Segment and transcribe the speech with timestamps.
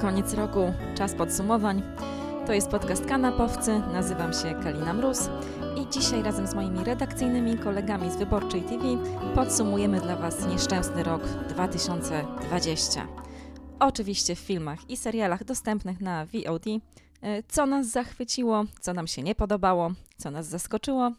[0.00, 1.82] Koniec roku, czas podsumowań.
[2.46, 5.30] To jest podcast Kanapowcy, nazywam się Kalina Mróz
[5.76, 8.82] i dzisiaj razem z moimi redakcyjnymi kolegami z Wyborczej TV
[9.34, 13.06] podsumujemy dla Was nieszczęsny rok 2020.
[13.80, 16.64] Oczywiście w filmach i serialach dostępnych na VOD.
[17.22, 21.12] E, co nas zachwyciło, co nam się nie podobało, co nas zaskoczyło,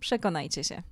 [0.00, 0.82] przekonajcie się.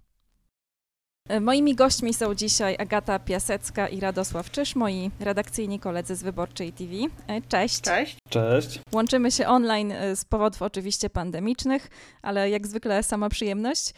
[1.28, 6.72] E, moimi gośćmi są dzisiaj Agata Piasecka i Radosław Czysz, moi redakcyjni koledzy z Wyborczej
[6.72, 6.92] TV.
[7.26, 7.80] E, cześć.
[7.80, 8.16] Cześć.
[8.28, 8.80] Cześć.
[8.92, 11.90] Łączymy się online e, z powodów oczywiście pandemicznych,
[12.22, 13.94] ale jak zwykle sama przyjemność.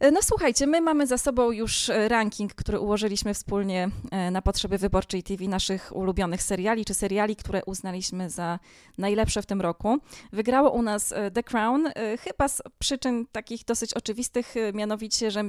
[0.00, 4.42] E, no słuchajcie, my mamy za sobą już e, ranking, który ułożyliśmy wspólnie e, na
[4.42, 8.58] potrzeby wyborczej TV naszych ulubionych seriali, czy seriali, które uznaliśmy za
[8.98, 9.98] najlepsze w tym roku.
[10.32, 11.88] Wygrało u nas The Crown,
[12.20, 15.44] chyba z przyczyn takich dosyć oczywistych, mianowicie, że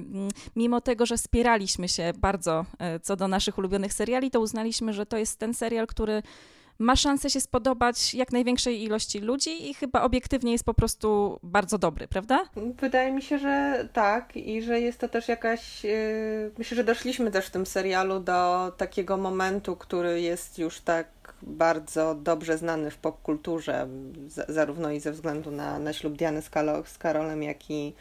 [0.56, 2.66] mimo tego, że spieraliśmy się bardzo
[3.02, 6.24] co do naszych ulubionych seriali, to uznaliśmy, że to jest ten serial, który
[6.80, 11.78] ma szansę się spodobać jak największej ilości ludzi i chyba obiektywnie jest po prostu bardzo
[11.78, 12.44] dobry, prawda?
[12.56, 15.84] Wydaje mi się, że tak i że jest to też jakaś.
[15.84, 21.08] Yy, myślę, że doszliśmy też w tym serialu do takiego momentu, który jest już tak
[21.42, 23.88] bardzo dobrze znany w popkulturze,
[24.48, 26.50] zarówno i ze względu na, na ślub Diany z,
[26.86, 27.94] z Karolem, jak i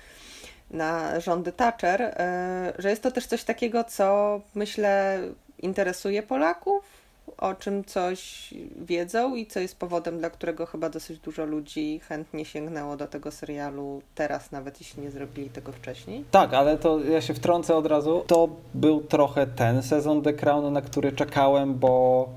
[0.70, 5.20] na rządy Thatcher, yy, że jest to też coś takiego, co myślę
[5.58, 7.03] interesuje Polaków
[7.44, 12.44] o czym coś wiedzą i co jest powodem, dla którego chyba dosyć dużo ludzi chętnie
[12.44, 16.24] sięgnęło do tego serialu teraz, nawet jeśli nie zrobili tego wcześniej.
[16.30, 18.24] Tak, ale to ja się wtrącę od razu.
[18.26, 22.28] To był trochę ten sezon The Crown, na który czekałem, bo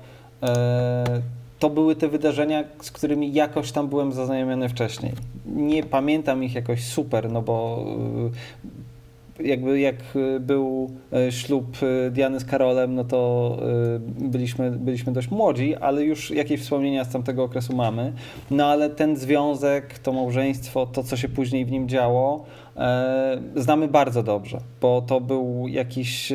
[0.42, 1.04] e,
[1.58, 5.12] to były te wydarzenia, z którymi jakoś tam byłem zaznajomiony wcześniej.
[5.46, 7.84] Nie pamiętam ich jakoś super, no bo
[9.40, 10.90] jakby jak y, był
[11.28, 13.58] y, ślub y, Diany z Karolem, no to
[14.20, 18.12] byliśmy, byliśmy dość młodzi, ale już jakieś wspomnienia z tamtego okresu mamy.
[18.50, 22.44] No ale ten związek, to małżeństwo, to co się później w nim działo,
[22.76, 26.32] e, znamy bardzo dobrze, bo to był jakiś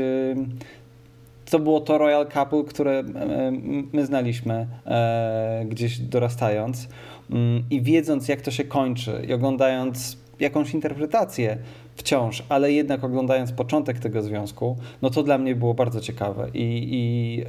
[1.54, 3.52] to było to Royal Couple, które e,
[3.94, 6.88] my znaliśmy e, gdzieś dorastając
[7.32, 11.58] mm, i wiedząc jak to się kończy i oglądając jakąś interpretację
[11.96, 16.88] wciąż, ale jednak oglądając początek tego związku, no to dla mnie było bardzo ciekawe i,
[16.92, 17.42] i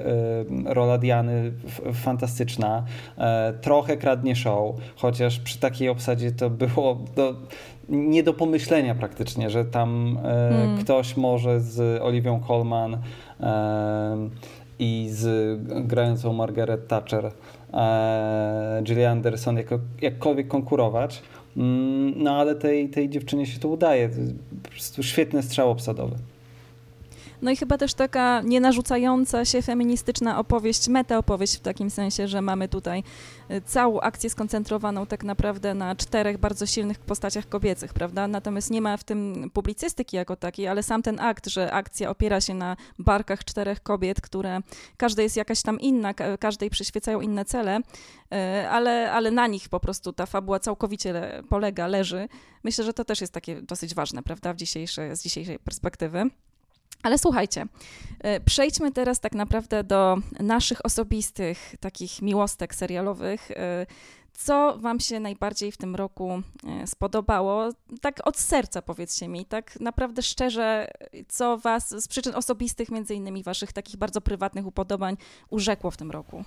[0.68, 1.52] y, rola Diany
[1.92, 2.84] fantastyczna,
[3.18, 7.34] e, trochę kradnie show, chociaż przy takiej obsadzie to było do,
[7.88, 10.78] nie do pomyślenia praktycznie, że tam e, hmm.
[10.78, 12.98] ktoś może z Oliwią Colman
[13.40, 14.28] e,
[14.78, 17.30] i z grającą Margaret Thatcher,
[18.82, 21.22] Gillian Anderson jako, jakkolwiek konkurować.
[21.56, 24.08] Mm, no ale tej, tej dziewczynie się to udaje.
[24.08, 24.14] To
[24.62, 26.16] po prostu świetny strzał obsadowy.
[27.44, 32.68] No i chyba też taka nienarzucająca się feministyczna opowieść, metaopowieść w takim sensie, że mamy
[32.68, 33.02] tutaj
[33.50, 38.28] y, całą akcję skoncentrowaną tak naprawdę na czterech bardzo silnych postaciach kobiecych, prawda?
[38.28, 42.40] Natomiast nie ma w tym publicystyki jako takiej, ale sam ten akt, że akcja opiera
[42.40, 44.60] się na barkach czterech kobiet, które
[44.96, 49.80] każda jest jakaś tam inna, każdej przyświecają inne cele, y, ale, ale na nich po
[49.80, 52.28] prostu ta fabuła całkowicie polega, leży.
[52.62, 56.30] Myślę, że to też jest takie dosyć ważne, prawda, w dzisiejszej, z dzisiejszej perspektywy.
[57.04, 57.66] Ale słuchajcie,
[58.20, 63.50] e, przejdźmy teraz tak naprawdę do naszych osobistych takich miłostek serialowych.
[63.50, 63.86] E,
[64.32, 67.68] co Wam się najbardziej w tym roku e, spodobało?
[68.00, 70.88] Tak od serca powiedzcie mi, tak naprawdę szczerze,
[71.28, 75.16] co Was z przyczyn osobistych, między innymi Waszych takich bardzo prywatnych upodobań,
[75.50, 76.44] urzekło w tym roku?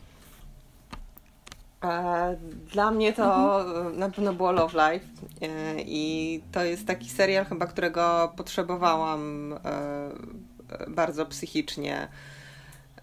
[2.74, 4.00] Dla mnie to mhm.
[4.00, 5.06] na pewno było Love Life
[5.78, 9.53] i to jest taki serial chyba, którego potrzebowałam
[10.88, 12.07] bardzo psychicznie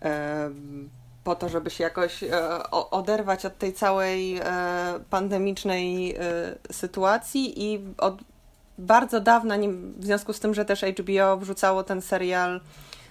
[0.02, 0.50] e,
[1.25, 4.44] po to, żeby się jakoś e, oderwać od tej całej e,
[5.10, 6.16] pandemicznej
[6.72, 8.18] sytuacji i od
[8.78, 9.56] bardzo dawna,
[9.97, 12.60] w związku z tym, że też HBO wrzucało ten serial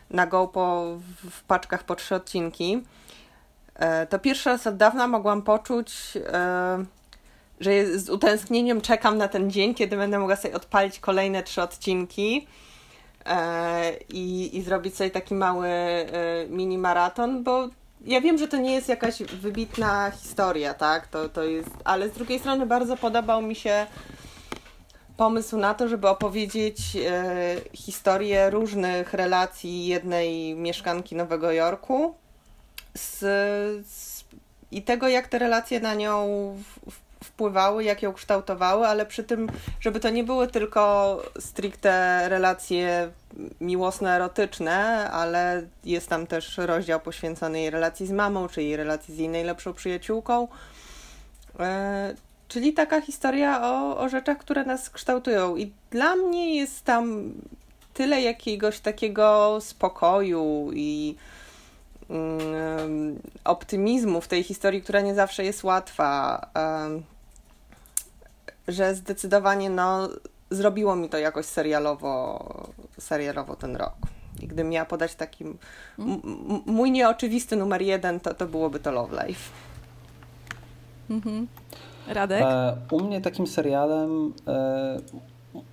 [0.10, 0.98] na GoPo
[1.32, 2.84] w paczkach po trzy odcinki,
[4.10, 6.18] to pierwszy raz od dawna mogłam poczuć,
[7.60, 12.48] że z utęsknieniem czekam na ten dzień, kiedy będę mogła sobie odpalić kolejne trzy odcinki.
[12.48, 12.73] E,
[14.10, 16.08] i, i zrobić sobie taki mały e,
[16.50, 17.70] mini maraton, bo
[18.06, 21.08] ja wiem, że to nie jest jakaś wybitna historia, tak?
[21.08, 23.86] To, to jest, ale z drugiej strony bardzo podobał mi się
[25.18, 32.16] pomysł na to, żeby opowiedzieć e, historię różnych relacji jednej mieszkanki Nowego Jorku
[32.94, 33.20] z,
[33.88, 34.24] z,
[34.72, 36.28] i tego, jak te relacje na nią
[37.24, 39.48] wpływały, jak ją kształtowały, ale przy tym,
[39.80, 43.12] żeby to nie były tylko stricte relacje
[43.62, 49.18] miłosno-erotyczne, ale jest tam też rozdział poświęcony jej relacji z mamą, czy jej relacji z
[49.18, 50.48] jej najlepszą przyjaciółką.
[51.60, 52.16] E,
[52.48, 55.56] czyli taka historia o, o rzeczach, które nas kształtują.
[55.56, 57.34] I dla mnie jest tam
[57.94, 61.16] tyle jakiegoś takiego spokoju i
[62.10, 66.42] mm, optymizmu w tej historii, która nie zawsze jest łatwa,
[68.68, 70.10] że zdecydowanie no,
[70.52, 72.46] zrobiło mi to jakoś serialowo,
[73.00, 73.94] serialowo ten rok.
[74.42, 75.46] I gdybym miała podać taki
[76.66, 79.50] mój nieoczywisty numer jeden, to, to byłoby to Love Life.
[81.10, 81.48] Mhm.
[82.08, 82.42] Radek?
[82.42, 84.98] E, u mnie takim serialem e,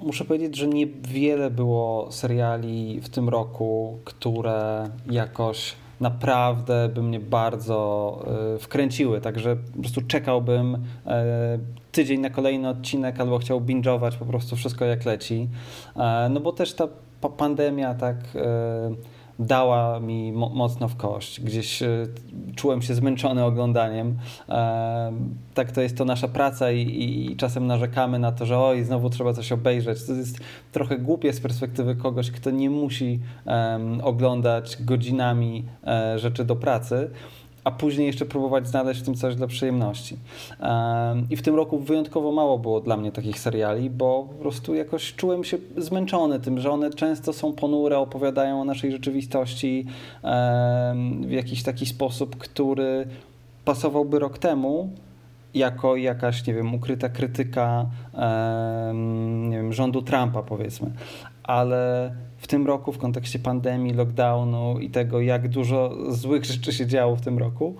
[0.00, 8.20] muszę powiedzieć, że niewiele było seriali w tym roku, które jakoś naprawdę by mnie bardzo
[8.54, 11.58] e, wkręciły, także po prostu czekałbym e,
[11.92, 15.48] tydzień na kolejny odcinek albo chciał binge'ować po prostu wszystko jak leci,
[15.96, 16.88] e, no bo też ta
[17.36, 18.16] pandemia tak
[19.40, 21.40] dała mi mo mocno w kość.
[21.40, 22.06] Gdzieś e,
[22.56, 24.18] czułem się zmęczony oglądaniem.
[24.48, 25.12] E,
[25.54, 29.32] tak to jest to nasza praca i, czasem narzekamy na to, że oj, znowu trzeba
[29.32, 30.04] coś obejrzeć.
[30.06, 30.40] To jest
[30.72, 33.20] trochę głupie z perspektywy kogoś, kto nie musi
[34.02, 37.10] oglądać godzinami e, rzeczy do pracy
[37.70, 40.16] a później jeszcze próbować znaleźć w tym coś dla przyjemności.
[41.30, 45.14] I w tym roku wyjątkowo mało było dla mnie takich seriali, bo po prostu jakoś
[45.14, 49.86] czułem się zmęczony tym, że one często są ponure, opowiadają o naszej rzeczywistości
[51.20, 53.06] w jakiś taki sposób, który
[53.64, 54.90] pasowałby rok temu,
[55.54, 57.86] jako jakaś, nie wiem, ukryta krytyka
[59.48, 60.90] nie wiem, rządu Trumpa, powiedzmy.
[61.50, 66.86] Ale w tym roku w kontekście pandemii, lockdownu i tego, jak dużo złych rzeczy się
[66.86, 67.74] działo w tym roku,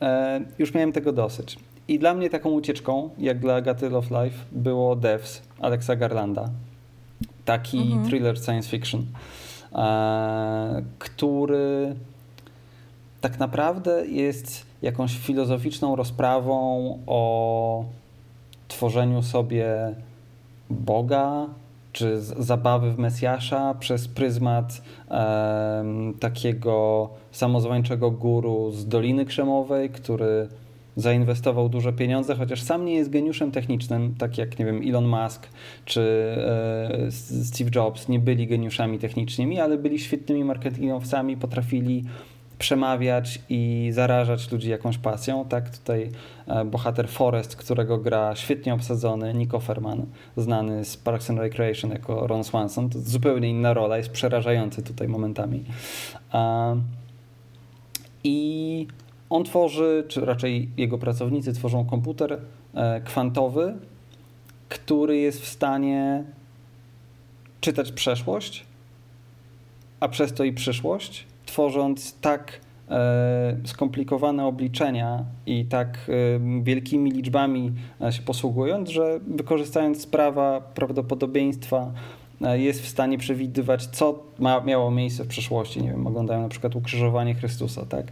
[0.00, 1.58] e, już miałem tego dosyć.
[1.88, 6.50] I dla mnie taką ucieczką, jak dla Agaty Love Life, było Devs Alexa Garlanda.
[7.44, 8.06] Taki mhm.
[8.06, 9.06] thriller science fiction,
[9.72, 11.94] e, który
[13.20, 17.84] tak naprawdę jest jakąś filozoficzną rozprawą o
[18.68, 19.94] tworzeniu sobie
[20.70, 21.46] Boga,
[21.92, 25.84] czy zabawy w Mesjasza przez pryzmat e,
[26.20, 30.48] takiego samozwańczego guru z Doliny Krzemowej, który
[30.96, 35.48] zainwestował duże pieniądze, chociaż sam nie jest geniuszem technicznym, tak jak nie wiem Elon Musk
[35.84, 37.10] czy e,
[37.44, 42.04] Steve Jobs nie byli geniuszami technicznymi, ale byli świetnymi marketingowcami, potrafili
[42.62, 45.44] przemawiać i zarażać ludzi jakąś pasją.
[45.44, 46.10] Tak, tutaj
[46.46, 50.06] e, bohater Forest, którego gra świetnie obsadzony Nico Ferman,
[50.36, 52.90] znany z Parks and Recreation jako Ron Swanson.
[52.90, 55.64] To zupełnie inna rola, jest przerażający tutaj momentami.
[58.24, 58.86] I
[59.30, 62.38] on tworzy, czy raczej jego pracownicy tworzą komputer
[62.74, 63.74] e, kwantowy,
[64.68, 66.24] który jest w stanie
[67.60, 68.66] czytać przeszłość,
[70.00, 72.60] a przez to i przyszłość tworząc tak
[72.90, 81.92] e, skomplikowane obliczenia i tak e, wielkimi liczbami e, się posługując, że wykorzystając prawa prawdopodobieństwa
[82.52, 85.82] jest w stanie przewidywać, co ma, miało miejsce w przeszłości.
[85.82, 88.06] Nie wiem, oglądają na przykład ukrzyżowanie Chrystusa, tak?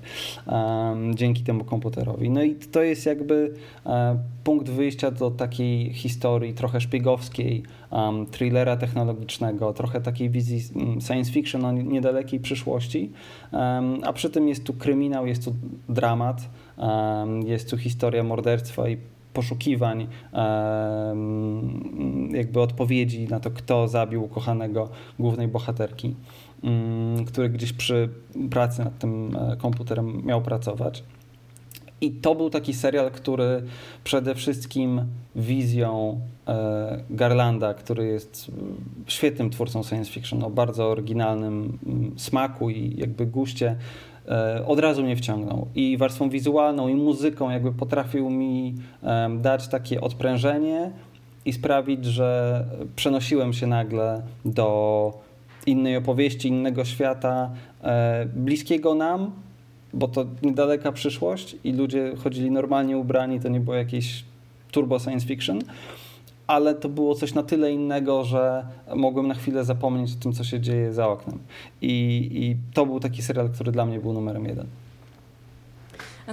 [1.15, 2.31] Dzięki temu komputerowi.
[2.31, 3.55] No i to jest jakby
[3.85, 7.63] um, punkt wyjścia do takiej historii trochę szpiegowskiej,
[8.31, 13.13] thrillera technologicznego, trochę takiej wizji mm, science fiction o niedalekiej przyszłości,
[14.03, 15.55] a przy tym jest tu kryminał, jest tu
[15.89, 16.51] dramat,
[17.45, 18.97] jest tu historia morderstwa i
[19.33, 20.07] poszukiwań,
[22.33, 26.15] jakby odpowiedzi na to, kto zabił ukochanego głównej bohaterki,
[26.65, 28.09] mm, który gdzieś przy
[28.51, 31.05] pracy nad tym e, komputerem miał pracować.
[32.01, 33.63] I to był taki serial, który
[34.05, 35.01] przede wszystkim
[35.37, 38.51] wizją e, Garlanda, który jest
[39.07, 41.79] świetnym twórcą science fiction, o bardzo oryginalnym
[42.17, 43.77] smaku i jakby guście,
[44.67, 45.67] od razu mnie wciągnął.
[45.75, 48.75] I warstwą wizualną, i muzyką jakby potrafił mi
[49.39, 50.91] dać takie odprężenie
[51.45, 52.65] i sprawić, że
[52.97, 55.13] przenosiłem się nagle do
[55.67, 57.51] innej opowieści, innego świata,
[57.83, 59.31] e, bliskiego nam,
[59.93, 64.25] bo to niedaleka przyszłość i ludzie chodzili normalnie ubrani, to nie było jakieś
[64.71, 65.59] turbo science fiction,
[66.51, 68.67] ale to było coś na tyle innego, że
[68.97, 71.39] mogłem na chwilę zapomnieć o tym, co się dzieje za oknem.
[71.83, 74.67] I, i to był taki serial, który dla mnie był numerem jeden.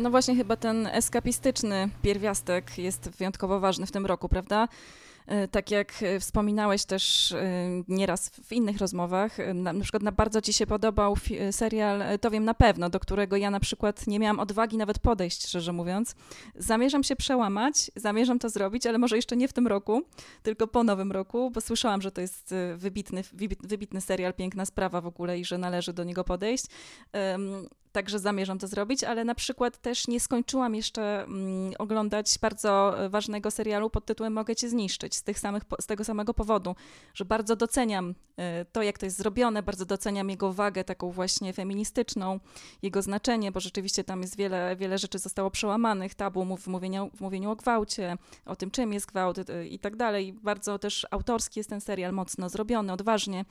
[0.02, 4.68] No właśnie chyba ten eskapistyczny pierwiastek jest wyjątkowo ważny w tym roku, prawda?
[5.28, 10.12] E, tak jak e, wspominałeś też e, nieraz w innych rozmowach, na, na przykład na
[10.12, 11.16] bardzo ci się podobał
[11.52, 15.48] serial To wiem na pewno, do którego ja na przykład nie miałam odwagi nawet podejść,
[15.48, 16.16] szczerze mówiąc.
[16.56, 20.02] Zamierzam się przełamać, zamierzam to zrobić, ale może jeszcze nie w tym roku,
[20.44, 23.24] tylko po nowym roku, bo słyszałam, że to jest wybitny,
[23.64, 26.66] wybitny serial, piękna sprawa w ogóle i że należy do niego podejść.
[27.98, 33.52] Także zamierzam to zrobić, ale na przykład też nie skończyłam jeszcze mm, oglądać bardzo ważnego
[33.52, 36.76] serialu pod tytułem Mogę cię zniszczyć z, tych samych, z tego samego powodu,
[37.14, 38.14] że bardzo doceniam y,
[38.72, 42.40] to, jak to jest zrobione, bardzo doceniam jego wagę taką właśnie feministyczną,
[42.82, 47.22] jego znaczenie, bo rzeczywiście tam jest wiele, wiele rzeczy zostało przełamanych, tabu w mówieniu, w
[47.22, 50.34] mówieniu o gwałcie, o tym, czym jest gwałt y, i tak dalej.
[50.34, 53.46] Bardzo też autorski jest ten serial, mocno zrobiony, odważnie.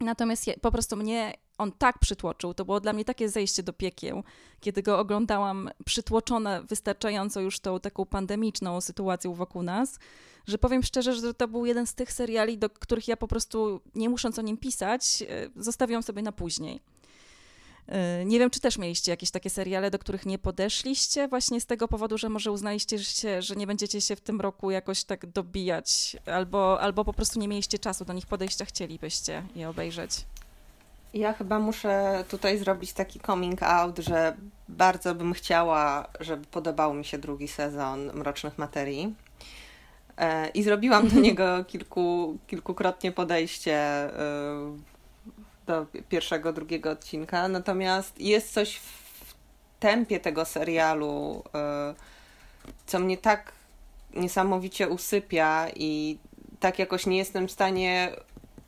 [0.00, 4.24] Natomiast po prostu mnie on tak przytłoczył, to było dla mnie takie zejście do piekieł,
[4.60, 9.98] kiedy go oglądałam przytłoczona wystarczająco już tą taką pandemiczną sytuacją wokół nas,
[10.46, 13.80] że powiem szczerze, że to był jeden z tych seriali, do których ja po prostu,
[13.94, 15.26] nie musząc o nim pisać, e,
[15.56, 16.80] zostawiłam sobie na później.
[17.86, 21.66] E, nie wiem, czy też mieliście jakieś takie seriale, do których nie podeszliście, właśnie z
[21.66, 25.26] tego powodu, że może uznaliście, się, że nie będziecie się w tym roku jakoś tak
[25.26, 30.10] dobijać, albo, albo po prostu nie mieliście czasu do nich podejścia, chcielibyście je obejrzeć.
[31.14, 34.36] Ja chyba muszę tutaj zrobić taki coming out, że
[34.68, 39.14] bardzo bym chciała, żeby podobał mi się drugi sezon Mrocznych Materii.
[40.16, 44.12] E, I zrobiłam do niego kilku, kilkukrotnie podejście e,
[45.66, 47.48] do pierwszego, drugiego odcinka.
[47.48, 49.34] Natomiast jest coś w
[49.80, 51.94] tempie tego serialu, e,
[52.86, 53.52] co mnie tak
[54.14, 56.18] niesamowicie usypia i
[56.60, 58.12] tak jakoś nie jestem w stanie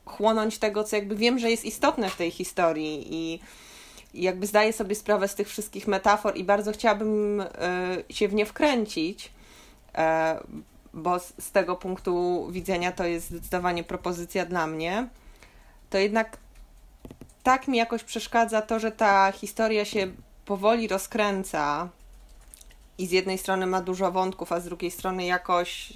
[0.05, 3.41] chłonąć tego, co jakby wiem, że jest istotne w tej historii i
[4.15, 7.45] jakby zdaję sobie sprawę z tych wszystkich metafor i bardzo chciałabym
[8.11, 9.33] się w nie wkręcić,
[10.95, 15.09] bo z tego punktu widzenia to jest zdecydowanie propozycja dla mnie,
[15.91, 16.37] to jednak
[17.43, 20.07] tak mi jakoś przeszkadza to, że ta historia się
[20.45, 21.89] powoli rozkręca
[22.99, 25.93] i z jednej strony ma dużo wątków, a z drugiej strony jakoś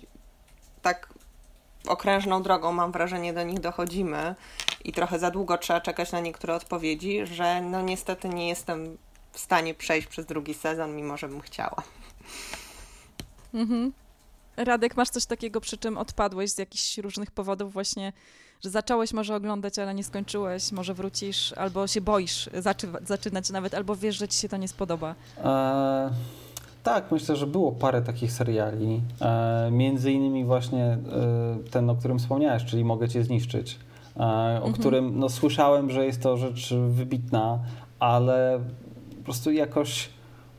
[0.83, 1.09] tak
[1.89, 4.35] okrężną drogą, mam wrażenie, do nich dochodzimy
[4.85, 8.99] i trochę za długo trzeba czekać na niektóre odpowiedzi, że no niestety nie jestem
[9.33, 11.83] w stanie przejść przez drugi sezon, mimo że bym chciała.
[13.55, 13.93] Mhm.
[14.57, 18.13] Radek, masz coś takiego, przy czym odpadłeś z jakichś różnych powodów właśnie,
[18.65, 23.75] że zacząłeś może oglądać, ale nie skończyłeś, może wrócisz, albo się boisz zaczy zaczynać nawet,
[23.75, 25.15] albo wiesz, że ci się to nie spodoba?
[25.45, 26.11] E,
[26.89, 29.01] tak, myślę, że było parę takich seriali.
[29.21, 30.99] E, między innymi właśnie e,
[31.71, 33.79] ten, o którym wspomniałeś, czyli Mogę Cię Zniszczyć,
[34.17, 34.73] e, o mhm.
[34.73, 37.59] którym no, słyszałem, że jest to rzecz wybitna,
[37.99, 38.61] ale
[39.19, 40.09] po prostu jakoś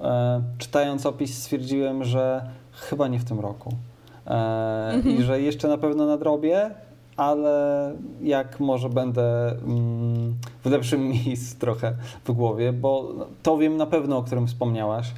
[0.01, 3.73] e, czytając opis stwierdziłem, że chyba nie w tym roku.
[4.27, 5.17] E, mhm.
[5.17, 6.71] I że jeszcze na pewno nadrobię,
[7.17, 11.93] ale jak może będę mm, w lepszym miejscu trochę
[12.25, 15.13] w głowie, bo to wiem na pewno, o którym wspomniałaś,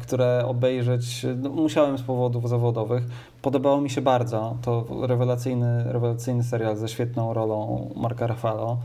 [0.00, 3.04] które obejrzeć no, musiałem z powodów zawodowych.
[3.42, 4.56] Podobało mi się bardzo.
[4.62, 8.78] To rewelacyjny, rewelacyjny serial ze świetną rolą Marka Rafalo,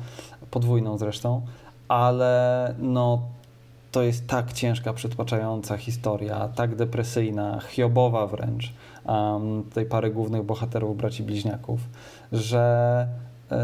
[0.52, 1.42] podwójną zresztą,
[1.88, 3.22] ale no
[3.92, 8.74] to jest tak ciężka, przytłaczająca historia, tak depresyjna, hiobowa wręcz,
[9.06, 11.80] um, tej pary głównych bohaterów, braci bliźniaków,
[12.32, 13.08] że
[13.52, 13.56] y,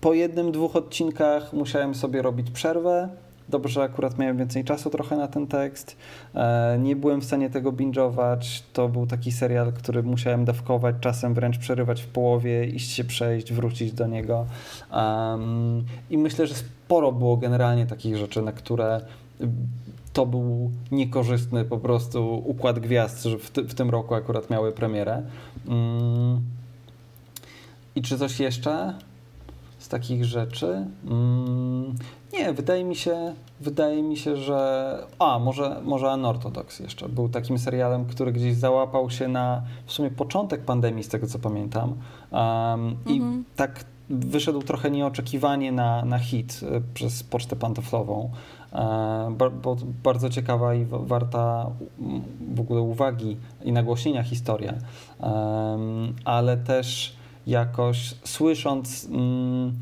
[0.00, 3.08] po jednym, dwóch odcinkach musiałem sobie robić przerwę.
[3.48, 5.96] Dobrze, że akurat miałem więcej czasu trochę na ten tekst.
[6.34, 8.62] E, nie byłem w stanie tego binge'ować.
[8.72, 13.52] To był taki serial, który musiałem dawkować, czasem wręcz przerywać w połowie, iść się przejść,
[13.52, 14.46] wrócić do niego.
[16.10, 19.00] I myślę, że sporo było generalnie takich rzeczy, na które
[20.12, 25.22] to był niekorzystny po prostu układ gwiazd, że w, w tym roku akurat miały premierę.
[25.68, 26.40] Mm.
[27.96, 28.94] I czy coś jeszcze
[29.78, 30.86] z takich rzeczy?
[31.06, 31.65] Mm.
[32.32, 34.98] Nie, wydaje mi się, wydaje mi się, że.
[35.18, 37.08] A, może, może Unorthodox jeszcze.
[37.08, 41.38] Był takim serialem, który gdzieś załapał się na w sumie początek pandemii, z tego co
[41.38, 41.88] pamiętam.
[41.88, 42.00] Um,
[42.30, 42.96] mhm.
[43.06, 48.30] I tak wyszedł trochę nieoczekiwanie na, na hit e, przez pocztę pantoflową.
[48.72, 51.70] E, bo bardzo ciekawa i warta
[52.54, 54.74] w ogóle uwagi i nagłośnienia historia,
[56.24, 59.72] ale też jakoś słysząc mm,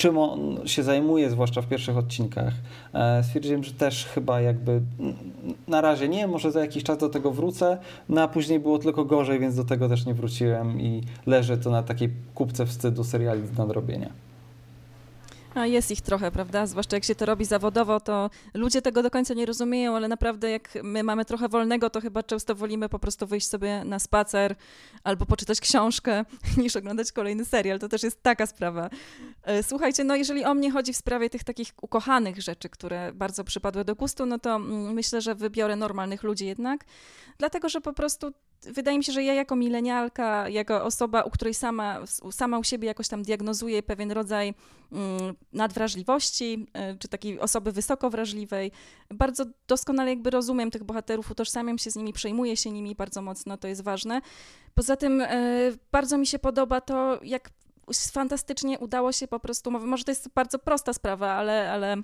[0.00, 2.54] czym on się zajmuje, zwłaszcza w pierwszych odcinkach,
[2.94, 4.80] e, stwierdziłem, że też chyba jakby
[5.68, 7.78] na razie nie, może za jakiś czas do tego wrócę,
[8.08, 11.70] no a później było tylko gorzej, więc do tego też nie wróciłem i leży to
[11.70, 14.10] na takiej kupce wstydu seriali do nadrobienia.
[15.54, 16.66] A jest ich trochę, prawda?
[16.66, 20.50] Zwłaszcza jak się to robi zawodowo, to ludzie tego do końca nie rozumieją, ale naprawdę
[20.50, 24.56] jak my mamy trochę wolnego, to chyba często wolimy po prostu wyjść sobie na spacer
[25.04, 26.24] albo poczytać książkę,
[26.56, 27.78] niż oglądać kolejny serial.
[27.78, 28.90] To też jest taka sprawa.
[29.42, 33.44] E, słuchajcie, no jeżeli o mnie chodzi w sprawie tych takich ukochanych rzeczy, które bardzo
[33.44, 36.84] przypadły do gustu, no to mm, myślę, że wybiorę normalnych ludzi jednak,
[37.38, 41.54] dlatego że po prostu wydaje mi się, że ja jako milenialka, jako osoba, u której
[41.54, 42.00] sama,
[42.30, 44.54] sama u siebie jakoś tam diagnozuję pewien rodzaj
[44.92, 48.72] mm, nadwrażliwości, y, czy takiej osoby wysoko wrażliwej,
[49.10, 53.56] bardzo doskonale jakby rozumiem tych bohaterów, utożsamiam się z nimi, przejmuję się nimi bardzo mocno,
[53.56, 54.20] to jest ważne.
[54.74, 57.50] Poza tym y, bardzo mi się podoba to, jak
[58.12, 61.96] fantastycznie udało się po prostu, może to jest bardzo prosta sprawa, ale, ale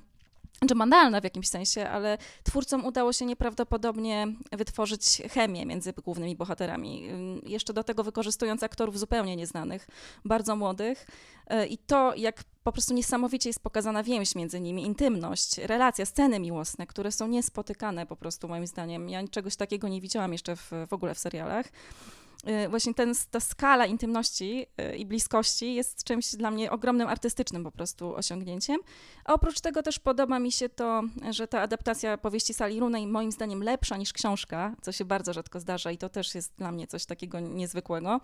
[0.69, 7.09] czy banalna w jakimś sensie, ale twórcom udało się nieprawdopodobnie wytworzyć chemię między głównymi bohaterami.
[7.47, 9.89] Jeszcze do tego wykorzystując aktorów zupełnie nieznanych,
[10.25, 11.07] bardzo młodych.
[11.47, 16.41] E, I to, jak po prostu niesamowicie jest pokazana więź między nimi, intymność, relacja, sceny
[16.41, 19.09] miłosne, które są niespotykane po prostu moim zdaniem.
[19.09, 21.67] Ja czegoś takiego nie widziałam jeszcze w, w ogóle w serialach.
[22.49, 27.65] Y, właśnie ten, ta skala intymności y, i bliskości jest czymś dla mnie ogromnym artystycznym
[27.65, 28.77] po prostu osiągnięciem.
[29.25, 33.33] A oprócz tego też podoba mi się to, że ta adaptacja powieści Sali Runej moim
[33.33, 36.87] zdaniem lepsza niż książka, co się bardzo rzadko zdarza i to też jest dla mnie
[36.87, 38.21] coś takiego niezwykłego.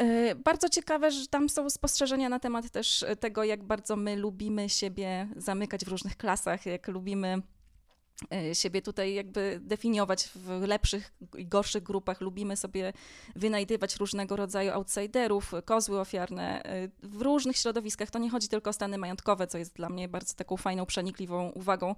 [0.00, 4.68] Y, bardzo ciekawe, że tam są spostrzeżenia na temat też tego, jak bardzo my lubimy
[4.68, 7.42] siebie zamykać w różnych klasach, jak lubimy
[8.52, 12.20] siebie tutaj jakby definiować w lepszych i gorszych grupach.
[12.20, 12.92] Lubimy sobie
[13.36, 18.10] wynajdywać różnego rodzaju outsiderów, kozły ofiarne e, w różnych środowiskach.
[18.10, 21.50] To nie chodzi tylko o stany majątkowe, co jest dla mnie bardzo taką fajną, przenikliwą
[21.50, 21.94] uwagą.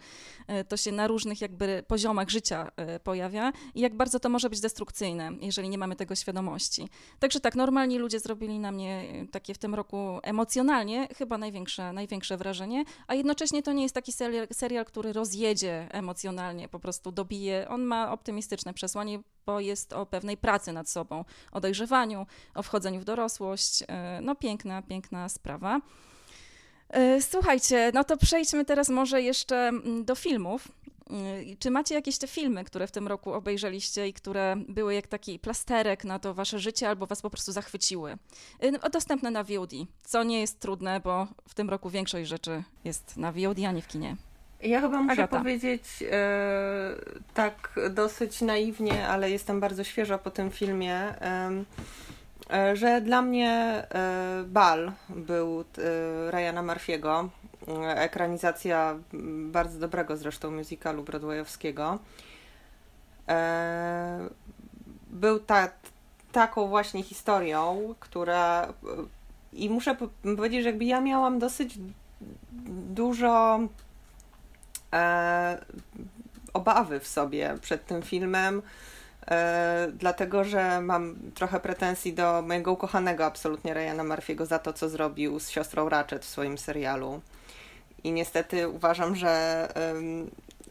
[0.47, 2.71] E, to się na różnych jakby poziomach życia
[3.05, 6.89] pojawia i jak bardzo to może być destrukcyjne, jeżeli nie mamy tego świadomości.
[7.19, 12.37] Także tak, normalni ludzie zrobili na mnie takie w tym roku emocjonalnie chyba największe, największe
[12.37, 17.13] wrażenie, a jednocześnie to nie jest taki serial, serial który rozjedzie emocjonalnie emocjonalnie po prostu
[17.13, 17.69] dobije.
[17.69, 23.01] On ma optymistyczne przesłanie, bo jest o pewnej pracy nad sobą, o dojrzewaniu, o wchodzeniu
[23.01, 23.83] w dorosłość.
[23.89, 25.81] E, no piękna, piękna sprawa.
[26.89, 30.69] E, słuchajcie, no to przejdźmy teraz może jeszcze mm, do filmów.
[31.11, 35.07] E, czy macie jakieś te filmy, które w tym roku obejrzeliście i które były jak
[35.07, 38.19] taki plasterek na to wasze życie albo was po prostu zachwyciły?
[38.73, 39.73] No, dostępne na VOD,
[40.05, 43.83] co nie jest trudne, bo w tym roku większość rzeczy jest na VOD, a nie
[43.83, 44.17] w kinie.
[44.63, 45.39] Ja chyba muszę Agata.
[45.39, 46.95] powiedzieć e,
[47.35, 50.95] tak dosyć naiwnie, ale jestem bardzo świeża po tym filmie,
[52.51, 57.29] e, że dla mnie e, Bal był e, Ryana Murphy'ego,
[57.69, 58.99] e, ekranizacja
[59.51, 61.99] bardzo dobrego zresztą musicalu broadwayowskiego.
[63.29, 64.29] E,
[65.11, 65.69] był ta,
[66.33, 68.73] taką właśnie historią, która
[69.53, 69.97] i muszę
[70.37, 71.79] powiedzieć, że jakby ja miałam dosyć
[72.91, 73.61] dużo
[74.93, 75.65] e,
[76.53, 78.63] obawy w sobie przed tym filmem,
[79.31, 84.89] e, dlatego że mam trochę pretensji do mojego ukochanego absolutnie Ryana Murphy'ego za to, co
[84.89, 87.21] zrobił z siostrą Ratchet w swoim serialu.
[88.05, 89.69] I niestety uważam, że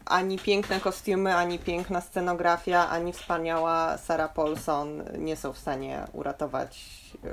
[0.06, 7.00] ani piękne kostiumy, ani piękna scenografia, ani wspaniała Sarah Paulson nie są w stanie uratować
[7.24, 7.28] e,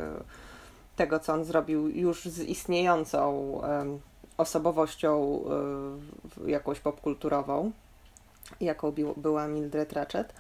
[0.96, 3.62] tego, co on zrobił już z istniejącą
[4.43, 5.41] osobowością
[6.45, 7.71] y, jakąś popkulturową,
[8.62, 10.34] jaką była Mildred Ratchet.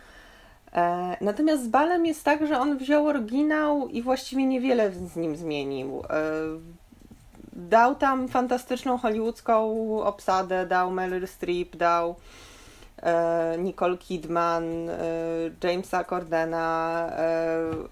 [0.73, 5.35] E, natomiast z Balem jest tak, że on wziął oryginał i właściwie niewiele z nim
[5.35, 6.03] zmienił.
[6.09, 6.21] E,
[7.53, 12.15] dał tam fantastyczną hollywoodzką obsadę, dał Meryl Streep, dał
[13.03, 14.63] e, Nicole Kidman,
[15.63, 17.09] Jamesa Cordena,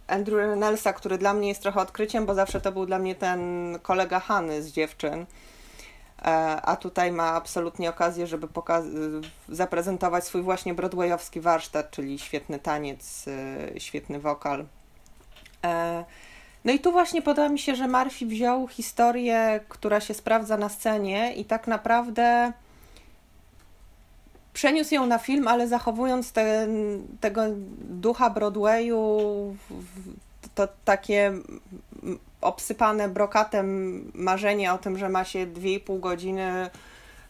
[0.07, 3.41] Andrew Reynoldsa, który dla mnie jest trochę odkryciem, bo zawsze to był dla mnie ten
[3.81, 5.25] kolega Hany z dziewczyn.
[6.21, 6.25] E,
[6.61, 8.47] a tutaj ma absolutnie okazję, żeby
[9.49, 14.65] zaprezentować swój właśnie broadwayowski warsztat, czyli świetny taniec, e, świetny wokal.
[15.65, 16.03] E,
[16.65, 20.69] no i tu właśnie podoba mi się, że Murphy wziął historię, która się sprawdza na
[20.69, 22.53] scenie i tak naprawdę
[24.53, 26.33] przeniósł ją na film, ale zachowując
[27.21, 27.41] tego
[27.79, 29.17] ducha Broadwayu,
[30.55, 31.33] to takie
[32.41, 36.69] obsypane brokatem marzenie o tym, że ma się 2,5 godziny,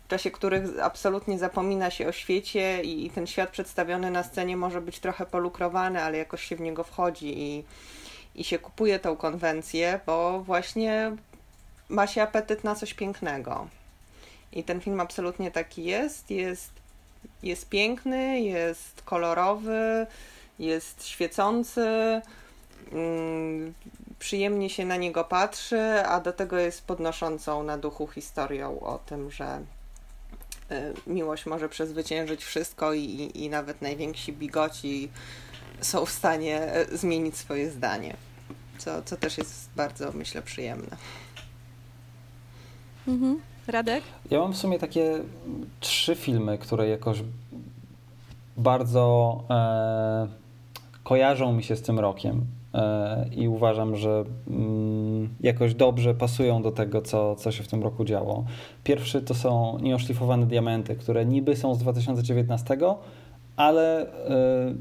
[0.06, 4.58] w czasie których absolutnie zapomina się o świecie i, i ten świat przedstawiony na scenie
[4.58, 7.64] może być trochę polukrowany, ale jakoś się w niego wchodzi i,
[8.36, 11.12] i się kupuje tą konwencję, bo właśnie
[11.90, 13.68] ma się apetyt na coś pięknego.
[14.52, 16.32] I ten film absolutnie taki jest.
[16.32, 16.72] Jest,
[17.44, 20.08] jest piękny, jest kolorowy,
[20.60, 22.22] jest świecący
[22.92, 23.74] mm,
[24.22, 29.32] przyjemnie się na niego patrzy, a do tego jest podnoszącą na duchu historią o tym,
[29.32, 29.62] że
[30.72, 35.10] y, miłość może przezwyciężyć wszystko i, i nawet najwięksi bigoci
[35.82, 38.18] są w stanie e, zmienić swoje zdanie.
[38.78, 40.98] Co, co też jest bardzo, myślę, przyjemne.
[43.08, 43.42] Mhm.
[43.68, 44.04] Radek?
[44.32, 45.20] Ja mam w sumie takie
[45.80, 47.24] trzy filmy, które jakoś
[48.58, 50.28] bardzo e,
[51.04, 52.46] kojarzą mi się z tym rokiem
[53.32, 58.06] i uważam, że mm, jakoś dobrze pasują do tego, co, co się w tym roku
[58.06, 58.46] działo.
[58.84, 62.78] Pierwszy to są Nieoszlifowane Diamenty, które niby są z 2019,
[63.56, 64.08] ale e,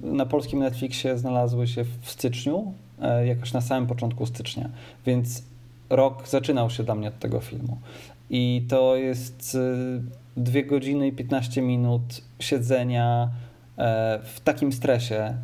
[0.03, 4.69] na polskim Netflixie znalazły się w styczniu, e, jakoś na samym początku stycznia,
[5.07, 5.43] więc
[5.91, 7.79] rok zaczynał się dla mnie od tego filmu.
[8.31, 9.57] I to jest
[10.37, 12.03] e, dwie godziny i 15 minut
[12.39, 13.31] siedzenia
[14.25, 15.35] w takim stresie,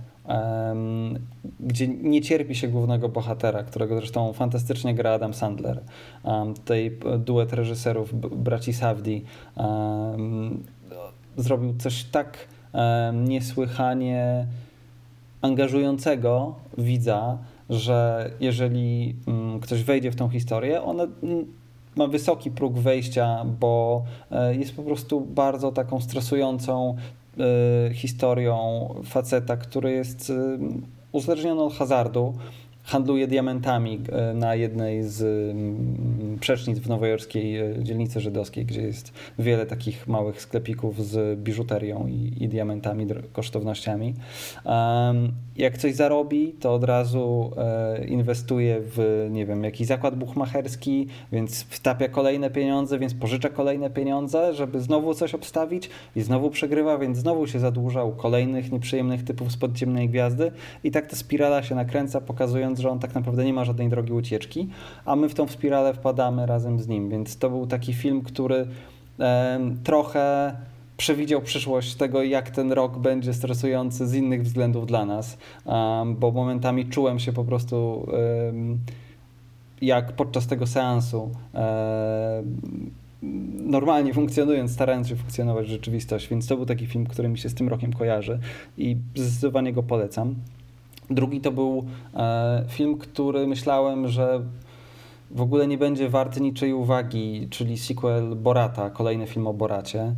[1.60, 5.82] gdzie nie cierpi się głównego bohatera, którego zresztą fantastycznie gra Adam Sandler.
[6.64, 9.24] Tej duet reżyserów braci Savdi
[11.36, 12.48] zrobił coś tak
[13.12, 14.46] niesłychanie
[15.42, 17.38] angażującego widza,
[17.70, 21.46] że jeżeli mm, ktoś wejdzie w tą historię, ona mm,
[21.96, 27.25] ma wysoki próg wejścia, bo e, jest po prostu bardzo taką stresującą e,
[27.92, 30.33] historią faceta, który jest
[31.12, 32.35] uzależniony od hazardu
[32.87, 39.12] handluje diamentami e, na jednej z mm, przecznic w nowojorskiej e, dzielnicy żydowskiej, gdzie jest
[39.38, 44.14] wiele takich małych sklepików z biżuterią i, i diamentami, kosztownościami.
[45.57, 51.62] Jak coś zarobi, to od razu e, inwestuje w, nie wiem, jakiś zakład buchmacherski, więc
[51.62, 57.18] wtapia kolejne pieniądze, więc pożycza kolejne pieniądze, żeby znowu coś obstawić i znowu przegrywa, więc
[57.18, 60.53] znowu się zadłuża u kolejnych nieprzyjemnych typów spod ciemnej gwiazdy
[60.85, 64.12] i tak ta spirala się nakręca, pokazując że on tak naprawdę nie ma żadnej drogi
[64.12, 64.68] ucieczki,
[65.04, 67.10] a my w tą spiralę wpadamy razem z nim.
[67.10, 68.66] Więc to był taki film, który
[69.20, 70.56] e, trochę
[70.96, 75.38] przewidział przyszłość tego, jak ten rok będzie stresujący z innych względów dla nas,
[76.06, 78.08] bo momentami czułem się po prostu
[79.80, 81.30] jak podczas tego seansu.
[83.56, 87.48] Normalnie funkcjonując, starając się funkcjonować w rzeczywistość, więc to był taki film, który mi się
[87.48, 88.38] z tym rokiem kojarzy
[88.78, 90.34] i zdecydowanie go polecam.
[91.10, 94.40] Drugi to był e, film, który myślałem, że
[95.30, 100.14] w ogóle nie będzie warty niczej uwagi, czyli sequel Borata, kolejny film o Boracie.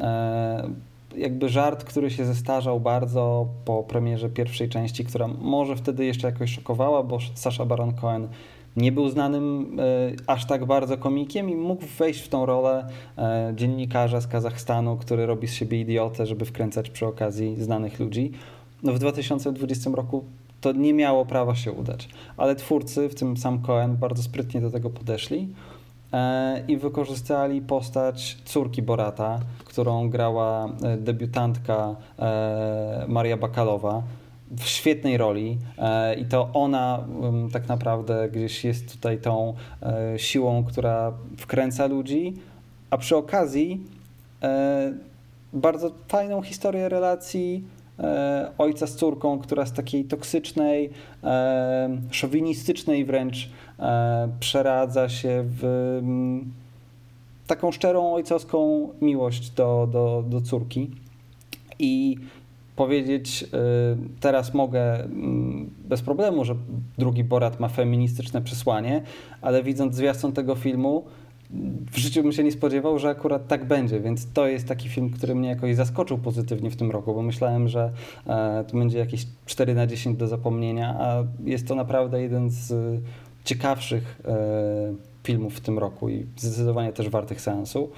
[0.00, 0.68] E,
[1.16, 6.54] jakby żart, który się zestarzał bardzo po premierze pierwszej części, która może wtedy jeszcze jakoś
[6.54, 8.28] szokowała, bo Sasha Baron Cohen
[8.76, 9.82] nie był znanym e,
[10.26, 12.86] aż tak bardzo komikiem i mógł wejść w tą rolę
[13.54, 18.32] dziennikarza z Kazachstanu, który robi z siebie idiotę, żeby wkręcać przy okazji znanych ludzi
[18.82, 20.24] w 2020 roku
[20.60, 22.08] to nie miało prawa się udać.
[22.36, 25.48] Ale twórcy, w tym sam Cohen, bardzo sprytnie do tego podeszli
[26.12, 34.02] e, i wykorzystali postać córki Borata, którą grała e, debiutantka e, Maria Bakalowa
[34.50, 35.58] w świetnej roli
[36.20, 37.04] i to ona
[37.52, 39.54] tak naprawdę gdzieś jest tutaj tą
[40.16, 42.34] siłą, która wkręca ludzi,
[42.90, 43.80] a przy okazji
[45.52, 47.64] bardzo fajną historię relacji
[48.58, 50.90] ojca z córką, która z takiej toksycznej,
[51.24, 55.64] e, szowinistycznej wręcz e, przeradza się w
[56.02, 56.52] mm,
[57.46, 60.90] taką szczerą ojcowską miłość do, do, do córki.
[61.78, 62.16] I
[62.76, 63.44] powiedzieć,
[64.20, 66.54] teraz mogę mm, bez problemu, że
[66.98, 69.02] drugi Borat ma feministyczne przesłanie,
[69.42, 71.04] ale widząc zwiastun tego filmu,
[71.92, 75.10] w życiu bym się nie spodziewał, że akurat tak będzie, więc to jest taki film,
[75.10, 77.92] który mnie jakoś zaskoczył pozytywnie w tym roku, bo myślałem, że
[78.26, 82.72] e, to będzie jakieś 4 na 10 do zapomnienia, a jest to naprawdę jeden z
[83.44, 84.34] ciekawszych e,
[85.24, 87.90] filmów w tym roku i zdecydowanie też wartych seansu.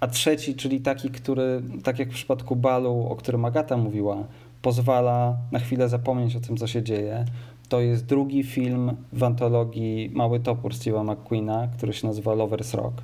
[0.00, 4.24] A trzeci, czyli taki, który, tak jak w przypadku balu, o którym Agata mówiła,
[4.62, 7.24] pozwala na chwilę zapomnieć o tym, co się dzieje,
[7.68, 13.02] to jest drugi film w antologii Mały Topór Steve'a McQueena, który się nazywa Lover's Rock.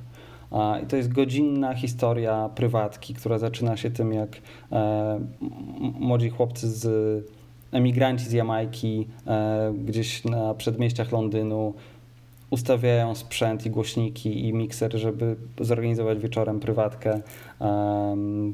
[0.83, 5.19] I to jest godzinna historia prywatki, która zaczyna się tym, jak e,
[5.99, 7.25] młodzi chłopcy z
[7.71, 11.73] emigranci z Jamajki e, gdzieś na przedmieściach Londynu
[12.49, 17.19] ustawiają sprzęt i głośniki i mikser, żeby zorganizować wieczorem prywatkę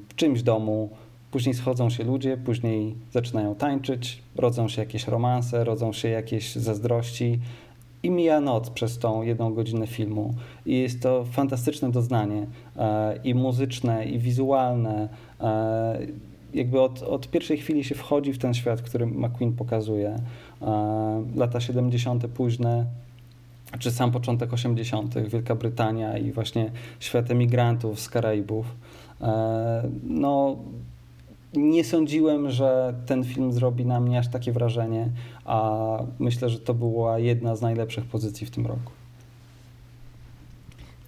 [0.10, 0.90] w czymś domu
[1.32, 7.40] Później schodzą się ludzie, później zaczynają tańczyć, rodzą się jakieś romanse, rodzą się jakieś zazdrości
[8.04, 10.34] i mija noc przez tą jedną godzinę filmu.
[10.66, 15.10] I jest to fantastyczne doznanie e, i muzyczne, i wizualne.
[15.42, 16.00] E,
[16.54, 20.16] jakby od, od pierwszej chwili się wchodzi w ten świat, który McQueen pokazuje.
[21.36, 22.28] Lata 70.
[22.28, 22.86] późne,
[23.80, 28.66] czy sam początek 80., Wielka Brytania i właśnie świat emigrantów z Karaibów.
[30.04, 30.58] No,
[31.54, 35.10] nie sądziłem, że ten film zrobi na mnie aż takie wrażenie,
[35.46, 35.78] a
[36.20, 38.92] myślę, że to była jedna z najlepszych pozycji w tym roku.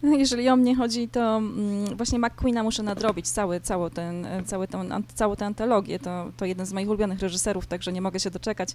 [0.04, 4.68] No, jeżeli o mnie chodzi, to mm, właśnie McQueena muszę nadrobić cały, cały ten, cały
[4.68, 4.80] tą,
[5.16, 6.00] całą tę antologię.
[6.00, 8.70] To, to jeden z moich ulubionych reżyserów, także nie mogę się doczekać.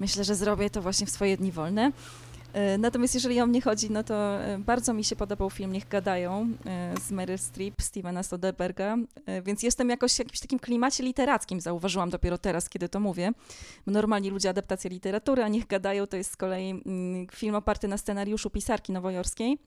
[0.00, 1.92] Myślę, że zrobię to właśnie w swoje dni wolne.
[2.52, 5.88] E, natomiast jeżeli o mnie chodzi, no to e, bardzo mi się podobał film Niech
[5.88, 8.96] Gadają e, z Meryl Streep, Stevena Soderberga,
[9.42, 13.32] więc jestem jakoś w jakimś takim klimacie literackim, zauważyłam dopiero teraz, kiedy to mówię.
[13.86, 17.98] Normalni ludzie adaptacja literatury, a Niech Gadają to jest z kolei mm, film oparty na
[17.98, 19.58] scenariuszu pisarki nowojorskiej.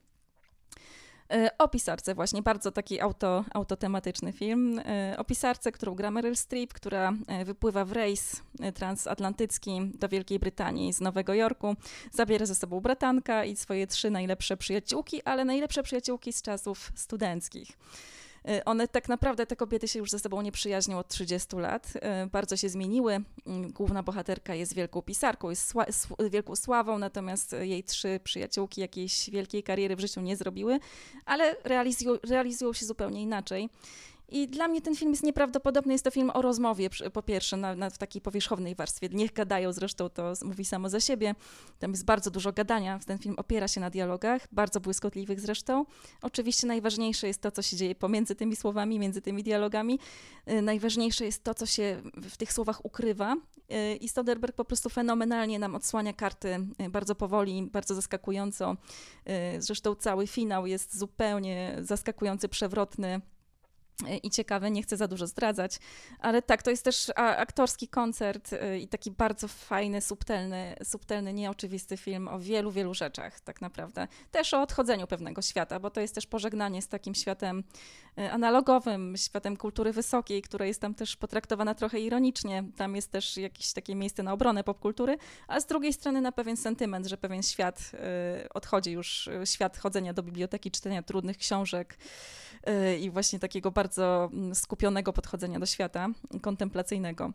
[1.32, 4.78] E, o pisarce właśnie, bardzo taki auto, autotematyczny film.
[4.78, 8.42] E, o pisarce, którą gra Meryl Streep, która e, wypływa w rejs
[8.74, 11.76] transatlantycki do Wielkiej Brytanii z Nowego Jorku.
[12.12, 17.68] Zabiera ze sobą bratanka i swoje trzy najlepsze przyjaciółki, ale najlepsze przyjaciółki z czasów studenckich.
[18.48, 21.92] Y, one tak naprawdę, te kobiety się już ze sobą nie przyjaźnią od 30 lat.
[21.96, 23.20] Y, bardzo się zmieniły.
[23.46, 25.86] Mm, główna bohaterka jest wielką pisarką, jest sła
[26.30, 30.80] wielką sławą, natomiast jej trzy przyjaciółki jakiejś wielkiej kariery w życiu nie zrobiły,
[31.24, 33.68] ale realizują, realizują się zupełnie inaczej.
[34.32, 35.92] I dla mnie ten film jest nieprawdopodobny.
[35.92, 39.08] Jest to film o rozmowie, po pierwsze, na, na, w takiej powierzchownej warstwie.
[39.08, 41.34] Niech gadają, zresztą to mówi samo za siebie.
[41.78, 43.00] Tam jest bardzo dużo gadania.
[43.06, 45.86] Ten film opiera się na dialogach, bardzo błyskotliwych zresztą.
[46.22, 49.98] Oczywiście najważniejsze jest to, co się dzieje pomiędzy tymi słowami, między tymi dialogami.
[50.50, 53.34] Y, najważniejsze jest to, co się w tych słowach ukrywa.
[53.34, 58.76] Y, I Stoderberg po prostu fenomenalnie nam odsłania karty y, bardzo powoli, bardzo zaskakująco.
[59.58, 63.20] Zresztą cały finał jest zupełnie zaskakujący, przewrotny
[64.22, 65.78] i ciekawe, nie chcę za dużo zdradzać,
[66.18, 71.96] ale tak, to jest też aktorski koncert y, i taki bardzo fajny, subtelny, subtelny, nieoczywisty
[71.96, 74.08] film o wielu, wielu rzeczach tak naprawdę.
[74.30, 77.64] Też o odchodzeniu pewnego świata, bo to jest też pożegnanie z takim światem
[78.18, 82.64] y, analogowym, światem kultury wysokiej, która jest tam też potraktowana trochę ironicznie.
[82.76, 86.56] Tam jest też jakieś takie miejsce na obronę popkultury, a z drugiej strony na pewien
[86.56, 87.90] sentyment, że pewien świat
[88.44, 91.98] y, odchodzi już, świat chodzenia do biblioteki, czytania trudnych książek
[93.00, 96.08] i właśnie takiego bardzo bardzo mm, skupionego podchodzenia do świata,
[96.42, 97.32] kontemplacyjnego.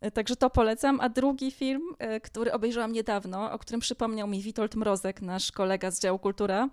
[0.00, 1.00] E, także to polecam.
[1.00, 5.90] A drugi film, e, który obejrzałam niedawno, o którym przypomniał mi Witold Mrozek, nasz kolega
[5.90, 6.68] z działu Kultura,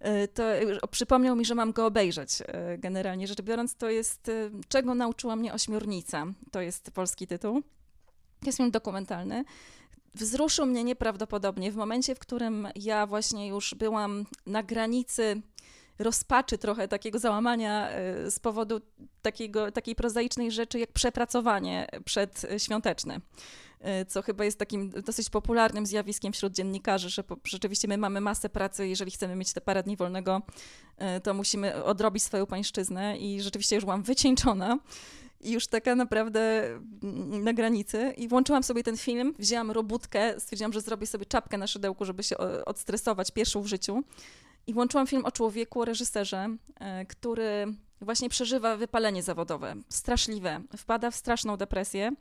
[0.00, 0.42] e, to
[0.90, 2.30] przypomniał mi, że mam go obejrzeć.
[2.78, 4.30] Generalnie rzecz biorąc, to jest
[4.68, 6.26] Czego nauczyła mnie ośmiornica.
[6.50, 7.62] To jest polski tytuł.
[8.46, 9.44] Jest film dokumentalny.
[10.14, 15.42] Wzruszył mnie nieprawdopodobnie w momencie, w którym ja właśnie już byłam na granicy
[15.98, 18.80] rozpaczy trochę, takiego załamania e, z powodu
[19.22, 23.20] takiego, takiej prozaicznej rzeczy jak przepracowanie przedświąteczne
[23.80, 28.48] e, co chyba jest takim dosyć popularnym zjawiskiem wśród dziennikarzy, że rzeczywiście my mamy masę
[28.48, 30.42] pracy, jeżeli chcemy mieć te parę dni wolnego,
[30.98, 34.78] e, to musimy odrobić swoją pańszczyznę i rzeczywiście już byłam wycieńczona
[35.42, 36.64] i już taka naprawdę
[37.02, 38.14] mm, na granicy.
[38.16, 42.22] I włączyłam sobie ten film, wzięłam robótkę, stwierdziłam, że zrobię sobie czapkę na szydełku, żeby
[42.22, 44.02] się odstresować pierwszą w życiu
[44.66, 47.66] i włączyłam film o człowieku, o reżyserze, e, który
[48.00, 52.12] właśnie przeżywa wypalenie zawodowe, straszliwe, wpada w straszną depresję,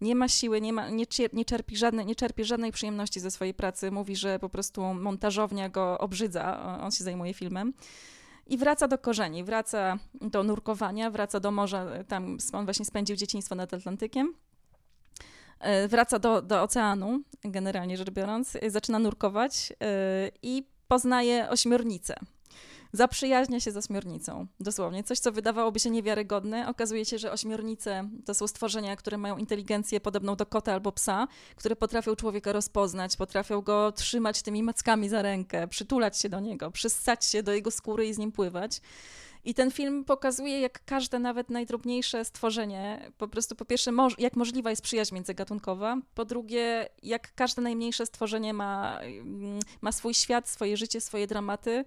[0.00, 3.54] nie ma siły, nie, ma, nie, nie, czerpi żadnej, nie czerpie żadnej przyjemności ze swojej
[3.54, 7.72] pracy, mówi, że po prostu montażownia go obrzydza, on się zajmuje filmem.
[8.46, 13.54] I wraca do korzeni, wraca do nurkowania, wraca do morza, tam on właśnie spędził dzieciństwo
[13.54, 14.34] nad Atlantykiem.
[15.60, 22.14] E, wraca do, do oceanu, generalnie rzecz biorąc, zaczyna nurkować e, i poznaje ośmiornicę.
[22.92, 25.04] Zaprzyjaźnia się z ośmiornicą, dosłownie.
[25.04, 30.00] Coś, co wydawałoby się niewiarygodne, okazuje się, że ośmiornice to są stworzenia, które mają inteligencję
[30.00, 35.22] podobną do kota albo psa, które potrafią człowieka rozpoznać, potrafią go trzymać tymi mackami za
[35.22, 38.80] rękę, przytulać się do niego, przyssać się do jego skóry i z nim pływać.
[39.44, 44.70] I ten film pokazuje, jak każde, nawet najdrobniejsze stworzenie, po prostu po pierwsze, jak możliwa
[44.70, 50.76] jest przyjaźń międzygatunkowa, po drugie, jak każde najmniejsze stworzenie ma, mm, ma swój świat, swoje
[50.76, 51.84] życie, swoje dramaty,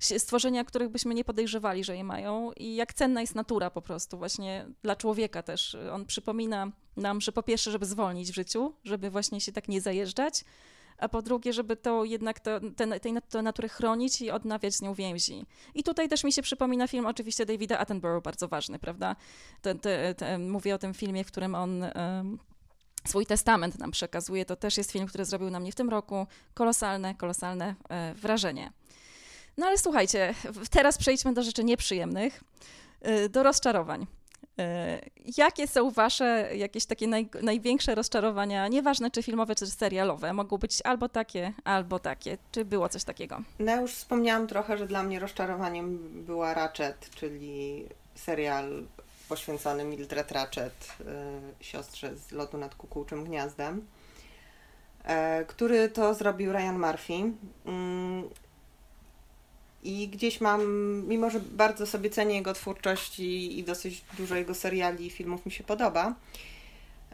[0.00, 4.18] stworzenia, których byśmy nie podejrzewali, że je mają i jak cenna jest natura po prostu,
[4.18, 5.76] właśnie dla człowieka też.
[5.92, 9.80] On przypomina nam, że po pierwsze, żeby zwolnić w życiu, żeby właśnie się tak nie
[9.80, 10.44] zajeżdżać,
[10.98, 14.82] a po drugie, żeby to jednak to, ten, tej, tę naturę chronić i odnawiać z
[14.82, 15.46] nią więzi.
[15.74, 19.16] I tutaj też mi się przypomina film oczywiście Davida Attenborough, bardzo ważny, prawda?
[19.62, 21.82] Te, te, te, mówię o tym filmie, w którym on...
[21.82, 22.38] Um,
[23.06, 24.44] swój testament nam przekazuje.
[24.44, 28.72] To też jest film, który zrobił na mnie w tym roku kolosalne, kolosalne e, wrażenie.
[29.56, 30.34] No ale słuchajcie,
[30.70, 32.44] teraz przejdźmy do rzeczy nieprzyjemnych,
[33.00, 34.06] e, do rozczarowań.
[34.58, 35.00] E,
[35.36, 40.32] jakie są wasze jakieś takie naj, największe rozczarowania, nieważne czy filmowe, czy serialowe?
[40.32, 42.38] Mogą być albo takie, albo takie.
[42.52, 43.40] Czy było coś takiego?
[43.58, 48.84] No już wspomniałam trochę, że dla mnie rozczarowaniem była Ratchet, czyli serial
[49.28, 50.88] poświęcony Mildred Ratchet,
[51.60, 53.86] y, siostrze z lotu nad kukułczym gniazdem,
[55.40, 57.32] y, który to zrobił Ryan Murphy.
[59.84, 60.62] I gdzieś mam,
[61.08, 65.46] mimo że bardzo sobie cenię jego twórczość i, i dosyć dużo jego seriali i filmów
[65.46, 66.14] mi się podoba,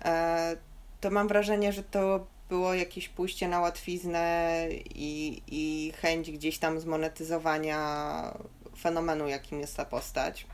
[0.04, 0.56] e,
[1.00, 6.80] to mam wrażenie, że to było jakieś pójście na łatwiznę i, i chęć gdzieś tam
[6.80, 8.38] zmonetyzowania
[8.80, 10.46] fenomenu, jakim jest ta postać.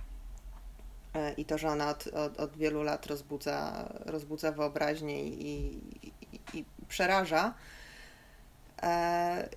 [1.14, 6.12] E, I to, że ona od, od, od wielu lat rozbudza, rozbudza wyobraźnię i, i,
[6.54, 7.54] i przeraża.
[8.82, 9.48] E,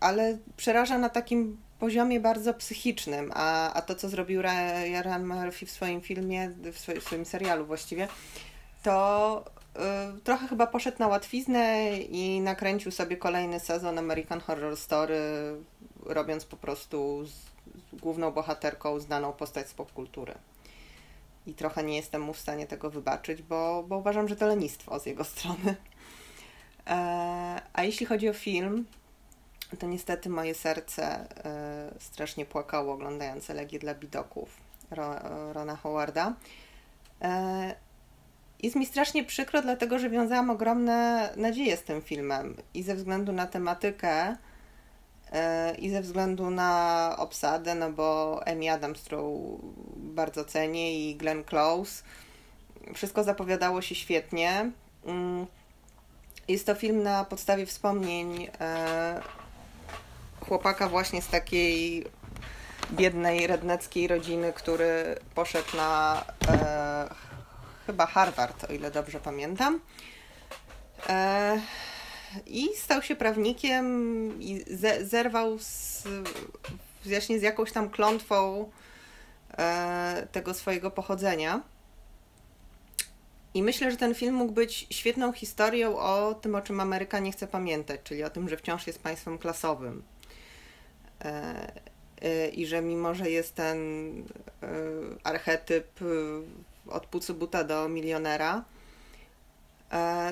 [0.00, 5.70] ale przeraża na takim poziomie bardzo psychicznym, a, a to, co zrobił Ryan Murphy w
[5.70, 8.08] swoim filmie, w swoim, w swoim serialu właściwie,
[8.82, 9.44] to
[10.16, 15.20] y, trochę chyba poszedł na łatwiznę i nakręcił sobie kolejny sezon American Horror Story,
[16.06, 20.34] robiąc po prostu z, z główną bohaterką znaną postać z popkultury.
[21.46, 25.00] I trochę nie jestem mu w stanie tego wybaczyć, bo, bo uważam, że to lenistwo
[25.00, 25.76] z jego strony.
[26.86, 26.96] E,
[27.72, 28.86] a jeśli chodzi o film,
[29.78, 34.48] to niestety moje serce y, strasznie płakało oglądając Elegię dla bidoków
[34.90, 35.14] Ro,
[35.52, 36.34] Rona Howarda.
[37.22, 37.26] Y,
[38.62, 43.32] jest mi strasznie przykro, dlatego że wiązałam ogromne nadzieje z tym filmem i ze względu
[43.32, 44.36] na tematykę y,
[45.78, 49.58] i ze względu na obsadę, no bo Amy Adams, którą
[49.96, 52.02] bardzo cenię i Glenn Close.
[52.94, 54.70] Wszystko zapowiadało się świetnie.
[55.06, 55.46] Mm,
[56.48, 58.48] jest to film na podstawie wspomnień
[60.48, 62.04] chłopaka właśnie z takiej
[62.92, 67.08] biednej, redneckiej rodziny, który poszedł na e,
[67.86, 69.80] chyba Harvard, o ile dobrze pamiętam.
[71.08, 71.60] E,
[72.46, 73.86] I stał się prawnikiem
[74.42, 76.04] i ze, zerwał z,
[77.04, 78.70] właśnie z jakąś tam klątwą
[79.58, 81.60] e, tego swojego pochodzenia.
[83.54, 87.32] I myślę, że ten film mógł być świetną historią o tym, o czym Ameryka nie
[87.32, 90.02] chce pamiętać, czyli o tym, że wciąż jest państwem klasowym
[92.52, 93.78] i że mimo, że jest ten
[94.62, 94.66] e,
[95.24, 95.86] archetyp
[96.88, 98.64] od pucubuta do milionera,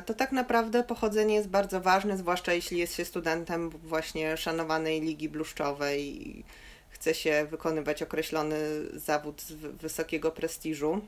[0.06, 5.28] to tak naprawdę pochodzenie jest bardzo ważne, zwłaszcza jeśli jest się studentem właśnie szanowanej ligi
[5.28, 6.44] bluszczowej i
[6.90, 8.56] chce się wykonywać określony
[8.94, 11.00] zawód z wysokiego prestiżu.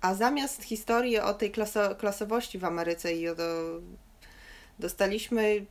[0.00, 3.34] A zamiast historii o tej klaso klasowości w Ameryce i o
[4.78, 5.66] dostaliśmy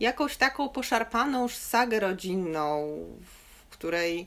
[0.00, 2.96] jakąś taką poszarpaną sagę rodzinną,
[3.66, 4.26] w której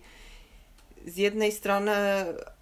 [1.06, 1.94] z jednej strony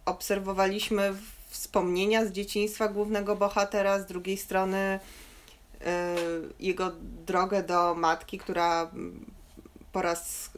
[0.05, 1.13] obserwowaliśmy
[1.49, 4.99] wspomnienia z dzieciństwa głównego bohatera, z drugiej strony
[5.79, 5.87] yy,
[6.59, 6.91] jego
[7.25, 8.91] drogę do matki, która
[9.91, 10.51] po raz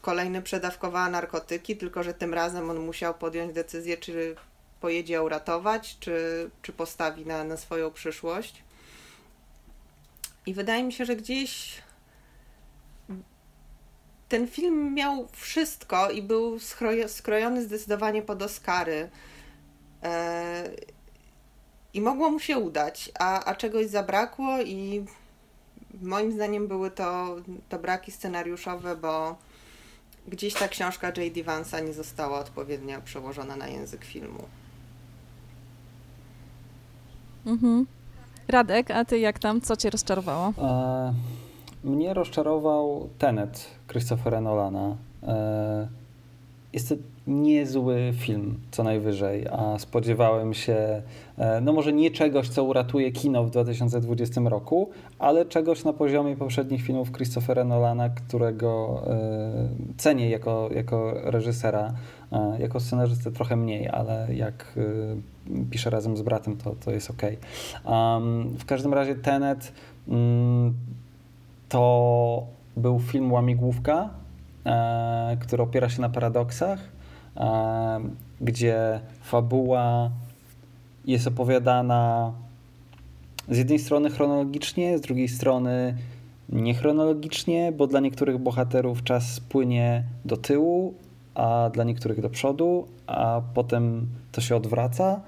[0.00, 4.36] kolejny przedawkowała narkotyki, tylko że tym razem on musiał podjąć decyzję, czy
[4.80, 8.62] pojedzie ją ratować, czy, czy postawi na, na swoją przyszłość.
[10.46, 11.82] I wydaje mi się, że gdzieś
[14.30, 16.58] ten film miał wszystko i był
[17.06, 19.10] skrojony zdecydowanie pod Oscary.
[20.02, 20.70] E,
[21.94, 25.04] I mogło mu się udać, a, a czegoś zabrakło i
[26.02, 27.36] moim zdaniem były to,
[27.68, 29.36] to braki scenariuszowe, bo
[30.28, 31.42] gdzieś ta książka J.D.
[31.42, 34.44] Vansa nie została odpowiednio przełożona na język filmu.
[37.46, 37.86] Mhm.
[38.50, 39.60] Radek, a ty jak tam?
[39.60, 40.52] Co cię rozczarowało?
[40.58, 41.12] E,
[41.84, 44.96] mnie rozczarował Tenet Christophera Nolana.
[45.22, 45.88] E,
[46.72, 46.94] jest to
[47.26, 51.02] niezły film, co najwyżej, a spodziewałem się,
[51.38, 56.36] e, no może nie czegoś, co uratuje kino w 2020 roku, ale czegoś na poziomie
[56.36, 59.02] poprzednich filmów Christophera Nolana, którego
[59.96, 61.92] cenię jako, jako reżysera,
[62.58, 64.78] jako scenarzystę trochę mniej, ale jak
[65.70, 67.22] piszę razem z bratem, to, to jest ok.
[67.84, 69.72] Um, w każdym razie Tenet
[70.06, 70.74] um,
[71.68, 74.10] to był film Łamigłówka,
[74.66, 76.80] e, który opiera się na paradoksach,
[77.36, 78.00] e,
[78.40, 80.10] gdzie fabuła
[81.06, 82.32] jest opowiadana
[83.48, 85.96] z jednej strony chronologicznie, z drugiej strony
[86.48, 90.94] niechronologicznie, bo dla niektórych bohaterów czas płynie do tyłu,
[91.34, 95.20] a dla niektórych do przodu, a potem to się odwraca.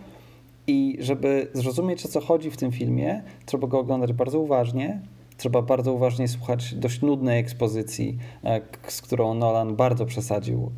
[0.67, 5.01] I żeby zrozumieć o co chodzi w tym filmie, trzeba go oglądać bardzo uważnie,
[5.37, 10.71] trzeba bardzo uważnie słuchać dość nudnej ekspozycji, e, z którą Nolan bardzo przesadził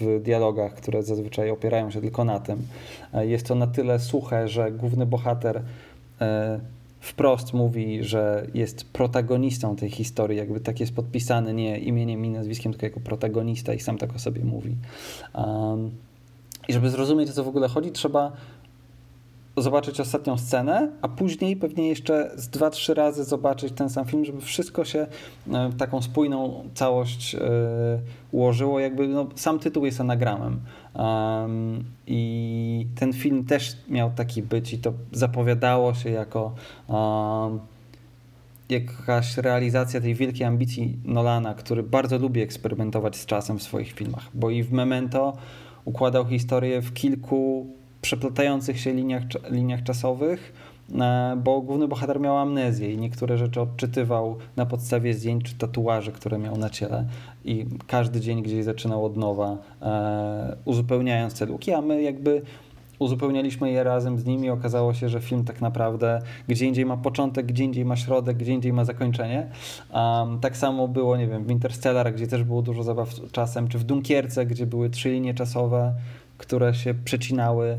[0.00, 2.62] w dialogach, które zazwyczaj opierają się tylko na tym.
[3.14, 5.62] E, jest to na tyle suche, że główny bohater
[6.20, 6.60] e,
[7.00, 12.72] wprost mówi, że jest protagonistą tej historii, jakby tak jest podpisany nie imieniem i nazwiskiem,
[12.72, 14.76] tylko jako protagonista i sam tak o sobie mówi.
[16.68, 18.32] I żeby zrozumieć, o co w ogóle chodzi, trzeba
[19.62, 24.24] zobaczyć ostatnią scenę, a później pewnie jeszcze z dwa, trzy razy zobaczyć ten sam film,
[24.24, 25.06] żeby wszystko się
[25.52, 27.40] e, w taką spójną całość yy,
[28.32, 28.80] ułożyło.
[28.80, 30.60] Jakby no, sam tytuł jest anagramem.
[30.94, 36.54] Um, I ten film też miał taki być i to zapowiadało się jako
[36.88, 37.60] um,
[38.68, 44.28] jakaś realizacja tej wielkiej ambicji Nolana, który bardzo lubi eksperymentować z czasem w swoich filmach,
[44.34, 45.36] bo i w Memento
[45.84, 47.66] układał historię w kilku
[48.00, 50.52] przeplatających się liniach, liniach czasowych,
[51.00, 56.12] e, bo główny bohater miał amnezję i niektóre rzeczy odczytywał na podstawie zdjęć czy tatuaży,
[56.12, 57.06] które miał na ciele
[57.44, 62.42] i każdy dzień gdzieś zaczynał od nowa, e, uzupełniając te luki, a my jakby
[63.00, 64.50] uzupełnialiśmy je razem z nimi.
[64.50, 68.52] Okazało się, że film tak naprawdę gdzie indziej ma początek, gdzie indziej ma środek, gdzie
[68.52, 69.46] indziej ma zakończenie.
[69.92, 73.78] Um, tak samo było, nie wiem, w Interstellar, gdzie też było dużo zabaw czasem, czy
[73.78, 75.94] w Dunkierce, gdzie były trzy linie czasowe
[76.40, 77.78] które się przecinały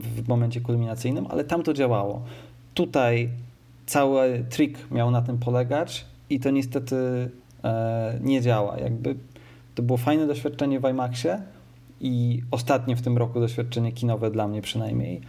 [0.00, 2.22] w momencie kulminacyjnym, ale tam to działało.
[2.74, 3.28] Tutaj
[3.86, 6.96] cały trik miał na tym polegać i to niestety
[7.64, 8.78] e, nie działa.
[8.78, 9.14] Jakby
[9.74, 11.42] to było fajne doświadczenie w IMAXie
[12.00, 15.20] i ostatnie w tym roku doświadczenie kinowe dla mnie przynajmniej.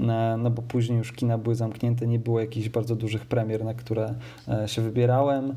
[0.00, 3.74] E, no bo później już kina były zamknięte, nie było jakichś bardzo dużych premier, na
[3.74, 4.14] które
[4.48, 5.54] e, się wybierałem.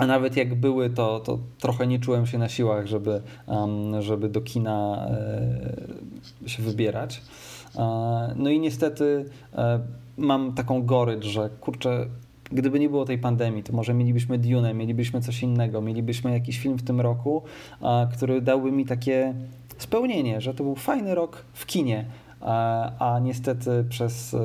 [0.00, 3.22] A nawet jak były, to, to trochę nie czułem się na siłach, żeby,
[4.00, 5.08] żeby do kina
[6.46, 7.22] e, się wybierać.
[7.76, 9.24] E, no i niestety
[9.54, 9.80] e,
[10.18, 12.06] mam taką gorycz, że kurczę,
[12.44, 16.78] gdyby nie było tej pandemii, to może mielibyśmy Dune, mielibyśmy coś innego, mielibyśmy jakiś film
[16.78, 17.42] w tym roku,
[18.12, 19.34] który dałby mi takie
[19.78, 22.04] spełnienie, że to był fajny rok w kinie,
[22.98, 24.36] a niestety przez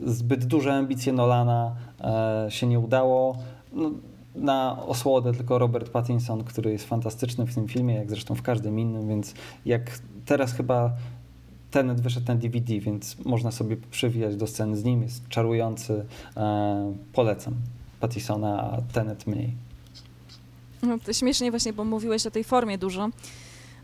[0.00, 1.74] zbyt duże ambicje Nolana
[2.48, 3.36] się nie udało.
[3.72, 3.90] No,
[4.36, 8.78] na osłodę tylko Robert Pattinson, który jest fantastyczny w tym filmie, jak zresztą w każdym
[8.78, 9.34] innym, więc
[9.66, 10.92] jak teraz chyba
[11.70, 16.04] Tenet wyszedł na DVD, więc można sobie przywijać do sceny z nim, jest czarujący,
[16.36, 17.54] e, polecam
[18.00, 19.52] Pattisona, a Tenet mniej.
[20.82, 23.08] No, to śmiesznie właśnie, bo mówiłeś o tej formie dużo.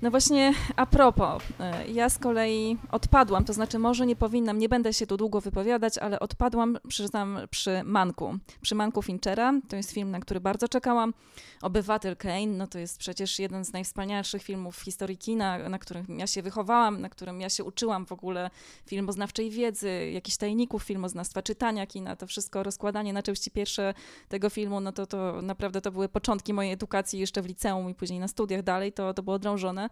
[0.02, 4.68] No właśnie, a propos, e, ja z kolei odpadłam, to znaczy może nie powinnam, nie
[4.68, 9.52] będę się tu długo wypowiadać, ale odpadłam, przyznam, przy Manku, przy Manku Finchera.
[9.68, 11.14] To jest film, na który bardzo czekałam.
[11.62, 16.18] Obywatel Kane, no to jest przecież jeden z najwspanialszych filmów w historii kina, na którym
[16.18, 18.50] ja się wychowałam, na którym ja się uczyłam w ogóle
[18.86, 23.94] filmoznawczej wiedzy, jakichś tajników filmoznawstwa, czytania kina, to wszystko, rozkładanie na części pierwsze
[24.28, 27.94] tego filmu, no to, to naprawdę to były początki mojej edukacji jeszcze w liceum i
[27.94, 29.91] później na studiach dalej, to, to było drążone.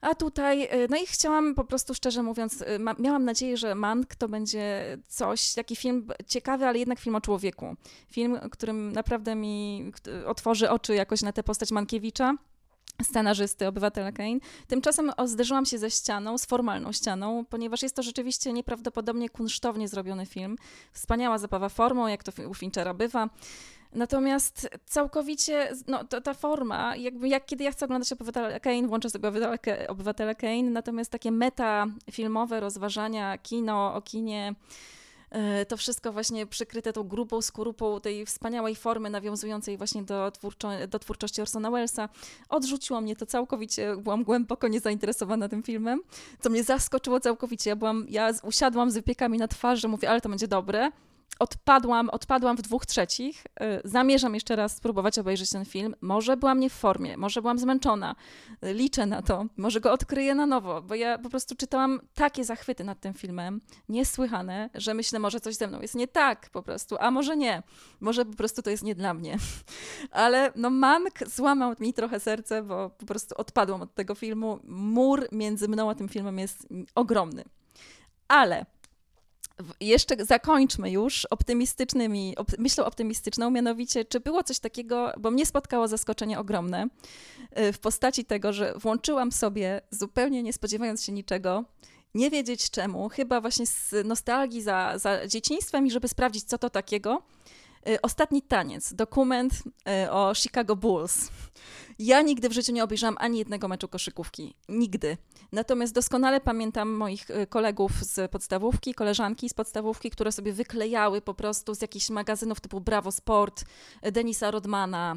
[0.00, 3.74] A tutaj, y, no i chciałam po prostu szczerze mówiąc, y, ma, miałam nadzieję, że
[3.74, 7.76] Mank to będzie coś, taki film ciekawy, ale jednak film o człowieku.
[8.10, 9.92] Film, którym naprawdę mi
[10.26, 12.34] otworzy oczy jakoś na tę postać Mankiewicza
[13.02, 14.38] scenarzysty, obywatela Kane.
[14.66, 20.26] Tymczasem zderzyłam się ze ścianą, z formalną ścianą, ponieważ jest to rzeczywiście nieprawdopodobnie kunsztownie zrobiony
[20.26, 20.56] film.
[20.92, 23.28] Wspaniała zabawa formą, jak to u Finchera bywa.
[23.92, 29.10] Natomiast całkowicie, no to, ta forma, jakby jak kiedy ja chcę oglądać Obywatela Kane, włączę
[29.10, 34.54] sobie Obywatela, Obywatela Kane, natomiast takie meta filmowe rozważania, kino o kinie,
[35.68, 40.98] to wszystko właśnie przykryte tą grubą skorupą tej wspaniałej formy nawiązującej właśnie do, twórczo, do
[40.98, 42.08] twórczości Orsona Wellesa.
[42.48, 46.00] Odrzuciło mnie to całkowicie, byłam głęboko niezainteresowana tym filmem,
[46.40, 47.70] co mnie zaskoczyło całkowicie.
[47.70, 50.90] Ja, byłam, ja usiadłam z wypiekami na twarzy, mówię, ale to będzie dobre
[51.38, 53.46] odpadłam, odpadłam w dwóch trzecich.
[53.84, 55.96] Y, zamierzam jeszcze raz spróbować obejrzeć ten film.
[56.00, 58.14] Może byłam nie w formie, może byłam zmęczona.
[58.62, 59.46] Liczę na to.
[59.56, 63.60] Może go odkryję na nowo, bo ja po prostu czytałam takie zachwyty nad tym filmem,
[63.88, 67.62] niesłychane, że myślę, może coś ze mną jest nie tak po prostu, a może nie.
[68.00, 69.36] Może po prostu to jest nie dla mnie.
[70.10, 74.58] Ale no Mank złamał mi trochę serce, bo po prostu odpadłam od tego filmu.
[74.64, 77.44] Mur między mną a tym filmem jest ogromny.
[78.28, 78.66] Ale
[79.80, 85.88] jeszcze zakończmy już optymistycznymi, op, myślą optymistyczną, mianowicie, czy było coś takiego, bo mnie spotkało
[85.88, 86.86] zaskoczenie ogromne
[87.58, 91.64] y, w postaci tego, że włączyłam sobie, zupełnie nie spodziewając się niczego,
[92.14, 96.70] nie wiedzieć czemu, chyba właśnie z nostalgii za, za dzieciństwem i żeby sprawdzić, co to
[96.70, 97.22] takiego,
[98.02, 99.52] Ostatni taniec, dokument
[100.04, 101.30] y, o Chicago Bulls.
[101.98, 104.54] Ja nigdy w życiu nie obejrzałam ani jednego meczu koszykówki.
[104.68, 105.16] Nigdy.
[105.52, 111.34] Natomiast doskonale pamiętam moich y, kolegów z podstawówki, koleżanki z podstawówki, które sobie wyklejały po
[111.34, 113.64] prostu z jakichś magazynów typu Bravo Sport,
[114.12, 115.16] Denisa Rodmana,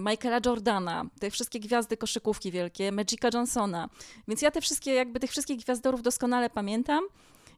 [0.00, 3.88] Michaela Jordana, te wszystkie gwiazdy koszykówki wielkie, Magica Johnsona.
[4.28, 7.04] Więc ja te wszystkie, jakby tych wszystkich gwiazdorów doskonale pamiętam.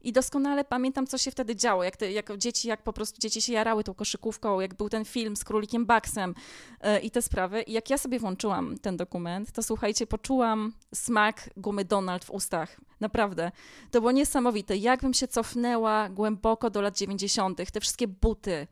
[0.07, 3.42] I doskonale pamiętam, co się wtedy działo, jak, te, jak dzieci, jak po prostu dzieci
[3.42, 6.34] się jarały tą koszykówką, jak był ten film z królikiem Baxem
[6.82, 7.62] yy, i te sprawy.
[7.62, 12.80] I jak ja sobie włączyłam ten dokument, to słuchajcie, poczułam smak gumy Donald w ustach.
[13.00, 13.52] Naprawdę.
[13.90, 14.76] To było niesamowite.
[14.76, 18.66] Jakbym się cofnęła głęboko do lat 90., te wszystkie buty,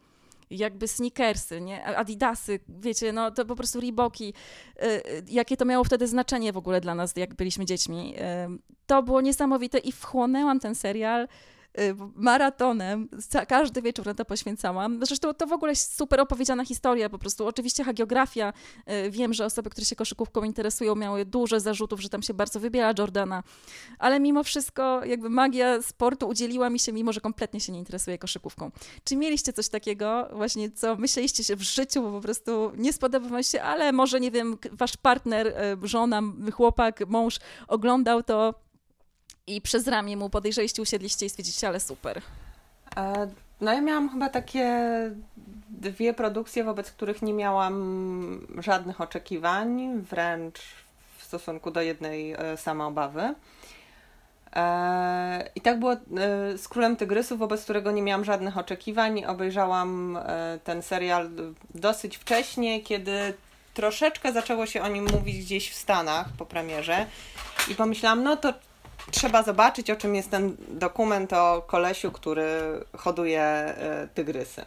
[0.56, 1.84] jakby sneakersy, nie?
[1.84, 4.34] adidasy, wiecie, no to po prostu Reeboki,
[5.28, 8.14] jakie to miało wtedy znaczenie w ogóle dla nas, jak byliśmy dziećmi.
[8.86, 11.63] To było niesamowite i wchłonęłam ten serial Y,
[12.14, 13.08] maratonem.
[13.48, 15.06] Każdy wieczór na to poświęcałam.
[15.06, 17.46] Zresztą to w ogóle super opowiedziana historia, po prostu.
[17.46, 18.52] Oczywiście hagiografia.
[19.06, 22.60] Y, wiem, że osoby, które się koszykówką interesują, miały dużo zarzutów, że tam się bardzo
[22.60, 23.42] wybiela Jordana,
[23.98, 28.18] ale mimo wszystko jakby magia sportu udzieliła mi się, mimo że kompletnie się nie interesuje
[28.18, 28.70] koszykówką.
[29.04, 33.42] Czy mieliście coś takiego właśnie, co myśleliście się w życiu, bo po prostu nie spodoba
[33.42, 36.22] się, ale może, nie wiem, wasz partner, y, żona,
[36.52, 38.63] chłopak, mąż oglądał to
[39.46, 42.20] i przez ramię mu podejrzeliście, usiedliście i stwierdziliście, ale super.
[42.96, 43.28] E,
[43.60, 44.70] no ja miałam chyba takie
[45.68, 50.60] dwie produkcje, wobec których nie miałam żadnych oczekiwań, wręcz
[51.18, 53.34] w stosunku do jednej e, sama obawy.
[54.56, 55.96] E, I tak było
[56.56, 59.24] z Królem Tygrysów, wobec którego nie miałam żadnych oczekiwań.
[59.24, 60.18] Obejrzałam
[60.64, 61.30] ten serial
[61.74, 63.34] dosyć wcześnie, kiedy
[63.74, 67.06] troszeczkę zaczęło się o nim mówić gdzieś w Stanach po premierze.
[67.70, 68.54] I pomyślałam, no to
[69.10, 72.50] trzeba zobaczyć, o czym jest ten dokument o kolesiu, który
[72.96, 74.64] hoduje e, tygrysy.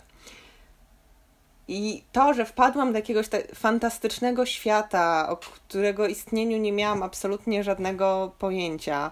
[1.67, 3.25] I to, że wpadłam do jakiegoś
[3.55, 9.11] fantastycznego świata, o którego istnieniu nie miałam absolutnie żadnego pojęcia,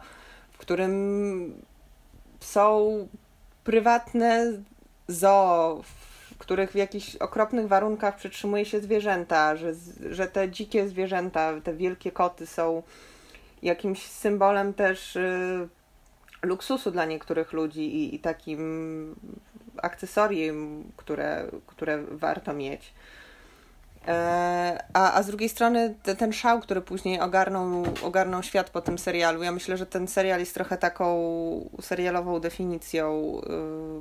[0.52, 1.64] w którym
[2.40, 3.08] są
[3.64, 4.52] prywatne
[5.08, 9.74] zoo, w których w jakichś okropnych warunkach przetrzymuje się zwierzęta, że,
[10.10, 12.84] że te dzikie zwierzęta, te wielkie koty są
[13.64, 15.70] jakimś symbolem też y,
[16.42, 19.16] luksusu dla niektórych ludzi i, i takim
[19.78, 22.94] akcesorium, które, które warto mieć.
[24.08, 28.82] E, a, a z drugiej strony te, ten szał, który później ogarnął, ogarnął świat po
[28.82, 33.36] tym serialu, ja myślę, że ten serial jest trochę taką serialową definicją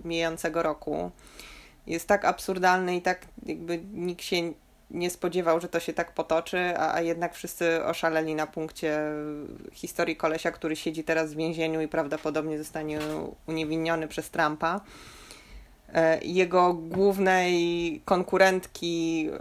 [0.04, 1.10] y, mijającego roku.
[1.86, 4.36] Jest tak absurdalny i tak jakby nikt się
[4.94, 9.00] nie spodziewał, że to się tak potoczy, a, a jednak wszyscy oszaleli na punkcie
[9.72, 12.98] historii kolesia, który siedzi teraz w więzieniu i prawdopodobnie zostanie
[13.46, 14.80] uniewinniony przez Trumpa.
[15.94, 19.38] E, jego głównej konkurentki e,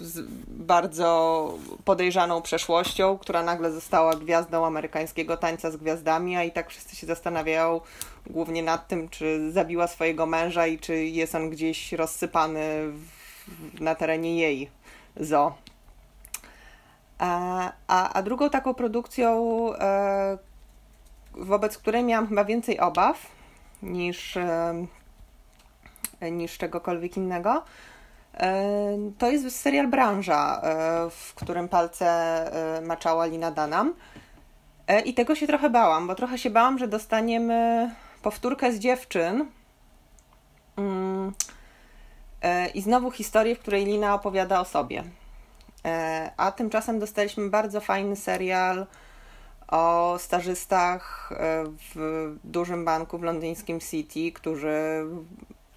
[0.00, 6.70] z bardzo podejrzaną przeszłością, która nagle została gwiazdą amerykańskiego tańca z gwiazdami, a i tak
[6.70, 7.80] wszyscy się zastanawiają
[8.26, 12.60] głównie nad tym, czy zabiła swojego męża i czy jest on gdzieś rozsypany
[12.92, 13.19] w
[13.80, 14.70] na terenie jej
[15.16, 15.52] zo.
[17.20, 19.34] A, a, a drugą taką produkcją,
[19.74, 20.38] e,
[21.32, 23.26] wobec której miałam chyba więcej obaw
[23.82, 24.86] niż, e,
[26.30, 27.64] niż czegokolwiek innego,
[28.34, 28.58] e,
[29.18, 30.62] to jest serial Branża,
[31.10, 32.50] w którym palce
[32.86, 33.94] maczała Lina Danam.
[35.04, 37.90] I tego się trochę bałam, bo trochę się bałam, że dostaniemy
[38.22, 39.46] powtórkę z dziewczyn.
[42.42, 45.04] E, I znowu historię, w której Lina opowiada o sobie.
[45.84, 48.86] E, a tymczasem dostaliśmy bardzo fajny serial
[49.68, 51.64] o stażystach e,
[51.94, 55.04] w dużym banku w londyńskim City, którzy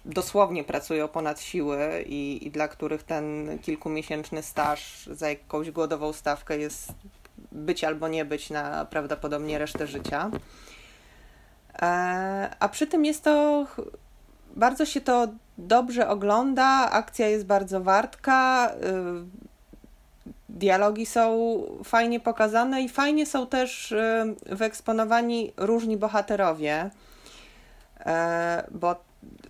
[0.04, 6.58] dosłownie pracują ponad siły i, i dla których ten kilkumiesięczny staż za jakąś głodową stawkę
[6.58, 6.92] jest
[7.52, 10.30] być albo nie być na prawdopodobnie resztę życia.
[12.60, 13.66] A przy tym jest to
[14.56, 15.28] bardzo się to
[15.58, 19.44] dobrze ogląda, akcja jest bardzo wartka, y,
[20.48, 26.90] dialogi są fajnie pokazane i fajnie są też y, wyeksponowani różni bohaterowie,
[28.00, 28.96] e, bo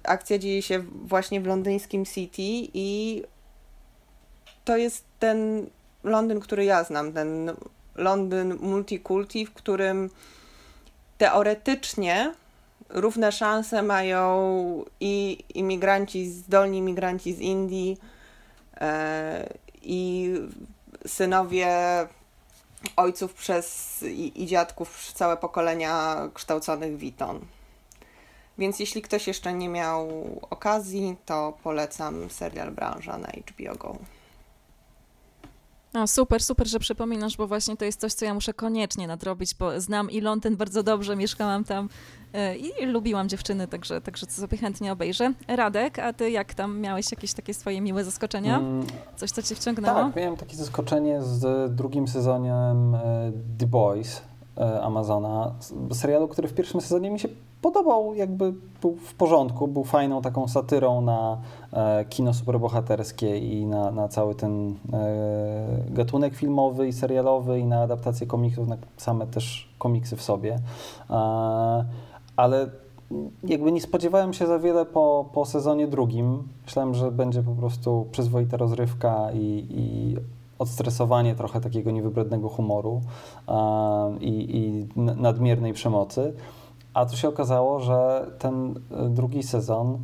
[0.03, 3.23] akcja dzieje się właśnie w londyńskim City i
[4.65, 5.67] to jest ten
[6.05, 7.53] Londyn, który ja znam, ten
[7.95, 10.11] Londyn multikulti, w którym
[11.19, 12.35] teoretycznie
[12.89, 17.99] równe szanse mają i imigranci, zdolni imigranci z Indii
[18.80, 19.49] e,
[19.82, 20.30] i
[21.07, 21.68] synowie
[22.97, 27.41] ojców przez i, i dziadków całe pokolenia kształconych Witon.
[28.59, 30.09] Więc jeśli ktoś jeszcze nie miał
[30.51, 33.99] okazji, to polecam serial Branża na HBO Go.
[35.93, 39.55] No, super, super, że przypominasz, bo właśnie to jest coś, co ja muszę koniecznie nadrobić,
[39.55, 41.89] bo znam i Londyn bardzo dobrze, mieszkałam tam
[42.80, 45.32] i lubiłam dziewczyny, także, także to sobie chętnie obejrzę.
[45.49, 48.59] Radek, a ty jak tam miałeś jakieś takie swoje miłe zaskoczenia?
[48.59, 49.95] Mm, coś, co cię wciągnęło?
[49.95, 54.22] Tak, miałem takie zaskoczenie z drugim sezonem e, The Boys
[54.59, 55.55] e, Amazona,
[55.93, 57.28] serialu, który w pierwszym sezonie mi się
[57.64, 61.39] podobał, jakby był w porządku, był fajną taką satyrą na
[61.72, 64.74] e, kino superbohaterskie i na, na cały ten e,
[65.89, 70.59] gatunek filmowy i serialowy i na adaptację komiksów, na same też komiksy w sobie.
[72.37, 72.70] Ale
[73.45, 76.49] jakby nie spodziewałem się za wiele po, po sezonie drugim.
[76.64, 80.16] Myślałem, że będzie po prostu przyzwoita rozrywka i, i
[80.59, 83.01] odstresowanie trochę takiego niewybrednego humoru
[83.49, 83.53] e,
[84.20, 86.32] i, i nadmiernej przemocy.
[86.95, 89.99] A tu się okazało, że ten e, drugi sezon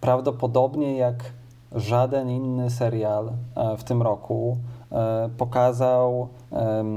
[0.00, 1.32] prawdopodobnie jak
[1.74, 4.56] żaden inny serial e, w tym roku
[4.92, 6.28] e, pokazał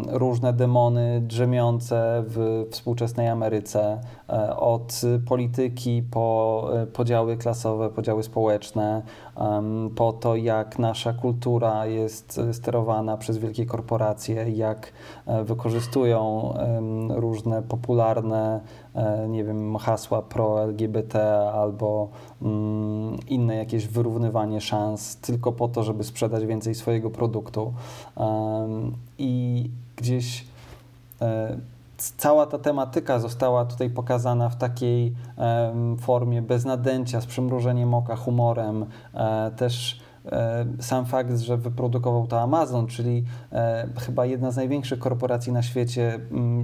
[0.08, 9.02] różne demony drzemiące w współczesnej Ameryce, e, od polityki po e, podziały klasowe, podziały społeczne,
[9.96, 14.94] po to, jak nasza kultura jest sterowana przez wielkie korporacje, jak
[15.26, 16.54] e, wykorzystują
[17.10, 18.60] różne popularne,
[19.30, 22.10] nie wiem, hasła pro-LGBT albo
[22.42, 27.74] mm, inne jakieś wyrównywanie szans tylko po to, żeby sprzedać więcej swojego produktu
[29.20, 30.46] i gdzieś
[31.22, 31.58] e,
[32.18, 35.14] cała ta tematyka została tutaj pokazana w takiej
[36.00, 42.42] formie bez nadęcia, z przymrużeniem oka, humorem, e, też e, sam fakt, że wyprodukował to
[42.42, 43.24] Amazon, czyli
[44.00, 46.20] chyba jedna z największych korporacji na świecie,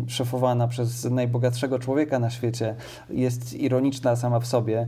[0.08, 2.76] szefowana przez najbogatszego człowieka na świecie,
[3.10, 4.86] jest ironiczna sama w sobie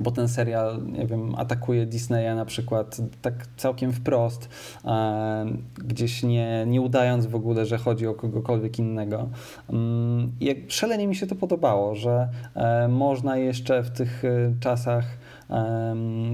[0.00, 4.48] bo ten serial, nie wiem, atakuje Disneya na przykład tak całkiem wprost,
[4.84, 5.46] e,
[5.84, 9.28] gdzieś nie, nie udając w ogóle, że chodzi o kogokolwiek innego.
[9.70, 14.28] Mm, jak szalenie mi się to podobało, że e, można jeszcze w tych e,
[14.60, 15.04] czasach,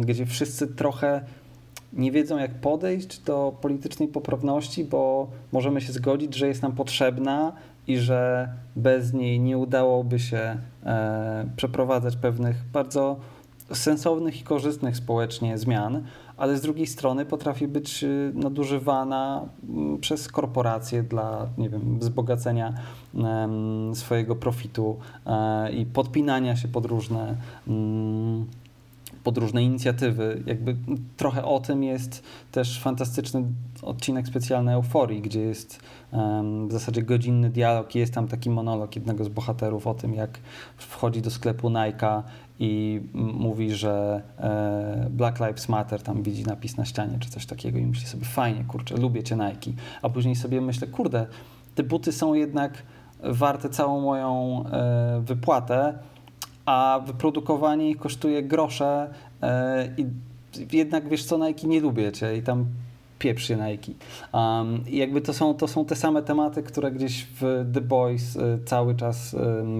[0.01, 1.21] gdzie wszyscy trochę
[1.93, 7.53] nie wiedzą, jak podejść do politycznej poprawności, bo możemy się zgodzić, że jest nam potrzebna
[7.87, 10.57] i że bez niej nie udałoby się
[11.57, 13.17] przeprowadzać pewnych bardzo
[13.73, 16.03] sensownych i korzystnych społecznie zmian,
[16.37, 22.75] ale z drugiej strony potrafi być y, nadużywana mm, przez korporacje dla, nie wiem, wzbogacenia
[23.95, 24.97] swojego profitu
[25.27, 27.37] e, i podpinania się pod różne
[27.69, 28.47] mm,
[29.27, 30.43] pod różne inicjatywy.
[30.47, 30.77] Jakby
[31.17, 32.23] trochę o tym jest
[32.53, 33.45] też fantastyczny
[33.83, 35.81] odcinek specjalny Euforii, gdzie jest
[36.69, 40.39] w zasadzie godzinny dialog i jest tam taki monolog jednego z bohaterów o tym, jak
[40.77, 42.23] wchodzi do sklepu Nike
[42.59, 47.79] i mówi, że e, Black Lives Matter, tam widzi napis na ścianie czy coś takiego
[47.79, 49.83] i myśli sobie, fajnie, kurczę, lubię cię Nike.
[50.03, 51.27] A później sobie myślę, kurde,
[51.75, 52.83] te buty są jednak
[53.23, 55.99] warte całą moją e, wypłatę,
[56.67, 59.11] a wyprodukowanie ich kosztuje grosze
[59.43, 60.07] e, i
[60.73, 62.67] jednak wiesz co, Nike nie lubię cię i tam
[63.19, 63.93] pieprz się Nike.
[64.33, 68.37] Um, I jakby to są, to są te same tematy, które gdzieś w The Boys
[68.37, 69.37] y, cały czas y,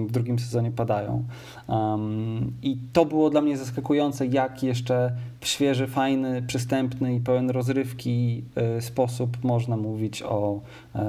[0.07, 1.23] w drugim sezonie padają.
[1.67, 7.49] Um, I to było dla mnie zaskakujące, jak jeszcze w świeży, fajny, przystępny i pełen
[7.49, 8.43] rozrywki
[8.79, 10.59] sposób można mówić o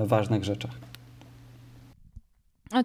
[0.04, 0.88] ważnych rzeczach.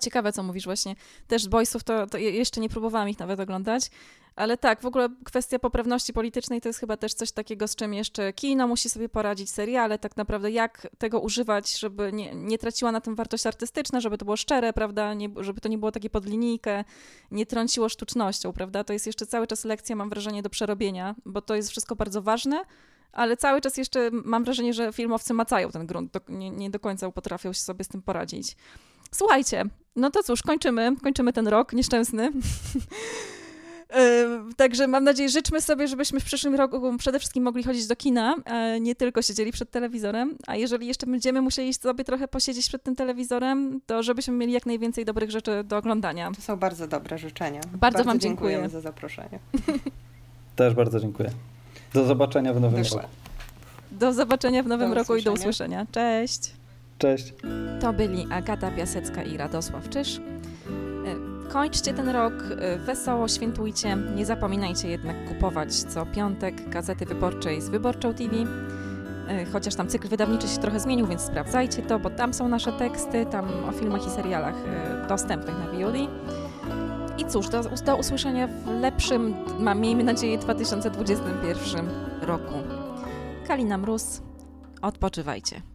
[0.01, 0.95] Ciekawe, co mówisz właśnie.
[1.27, 3.89] Też Boysów to, to jeszcze nie próbowałam ich nawet oglądać,
[4.35, 7.93] ale tak, w ogóle kwestia poprawności politycznej to jest chyba też coś takiego, z czym
[7.93, 12.91] jeszcze kino musi sobie poradzić, seriale, tak naprawdę jak tego używać, żeby nie, nie traciła
[12.91, 16.09] na tym wartość artystyczna, żeby to było szczere, prawda, nie, żeby to nie było takie
[16.09, 16.83] pod linijkę,
[17.31, 21.41] nie trąciło sztucznością, prawda, to jest jeszcze cały czas lekcja, mam wrażenie, do przerobienia, bo
[21.41, 22.65] to jest wszystko bardzo ważne,
[23.11, 27.11] ale cały czas jeszcze mam wrażenie, że filmowcy macają ten grunt, nie, nie do końca
[27.11, 28.55] potrafią się sobie z tym poradzić.
[29.13, 32.31] Słuchajcie, no to cóż, kończymy, kończymy ten rok nieszczęsny.
[34.57, 38.35] Także mam nadzieję, życzmy sobie, żebyśmy w przyszłym roku przede wszystkim mogli chodzić do kina,
[38.81, 42.95] nie tylko siedzieli przed telewizorem, a jeżeli jeszcze będziemy musieli sobie trochę posiedzieć przed tym
[42.95, 46.31] telewizorem, to żebyśmy mieli jak najwięcej dobrych rzeczy do oglądania.
[46.35, 47.59] To są bardzo dobre życzenia.
[47.59, 49.39] Bardzo, bardzo Wam dziękuję za zaproszenie.
[50.55, 51.29] Też bardzo dziękuję.
[51.93, 53.07] Do zobaczenia w nowym roku.
[53.91, 55.85] Do zobaczenia w nowym do roku i do usłyszenia.
[55.91, 56.53] Cześć.
[56.97, 57.33] Cześć.
[57.79, 60.21] To byli Agata Piasecka i Radosław Czyż.
[61.49, 63.97] Kończcie ten rok y, wesoło, świętujcie.
[64.15, 68.35] Nie zapominajcie jednak kupować co piątek gazety wyborczej z Wyborczą TV.
[68.35, 68.45] Y,
[69.51, 73.25] chociaż tam cykl wydawniczy się trochę zmienił, więc sprawdzajcie to, bo tam są nasze teksty,
[73.25, 74.55] tam o filmach i serialach
[75.07, 75.95] dostępnych na VOD.
[77.17, 81.89] I cóż, do, do usłyszenia w lepszym, mam, miejmy nadzieję, 2021
[82.21, 82.53] roku.
[83.47, 84.21] Kalina Mróz,
[84.81, 85.72] odpoczywajcie.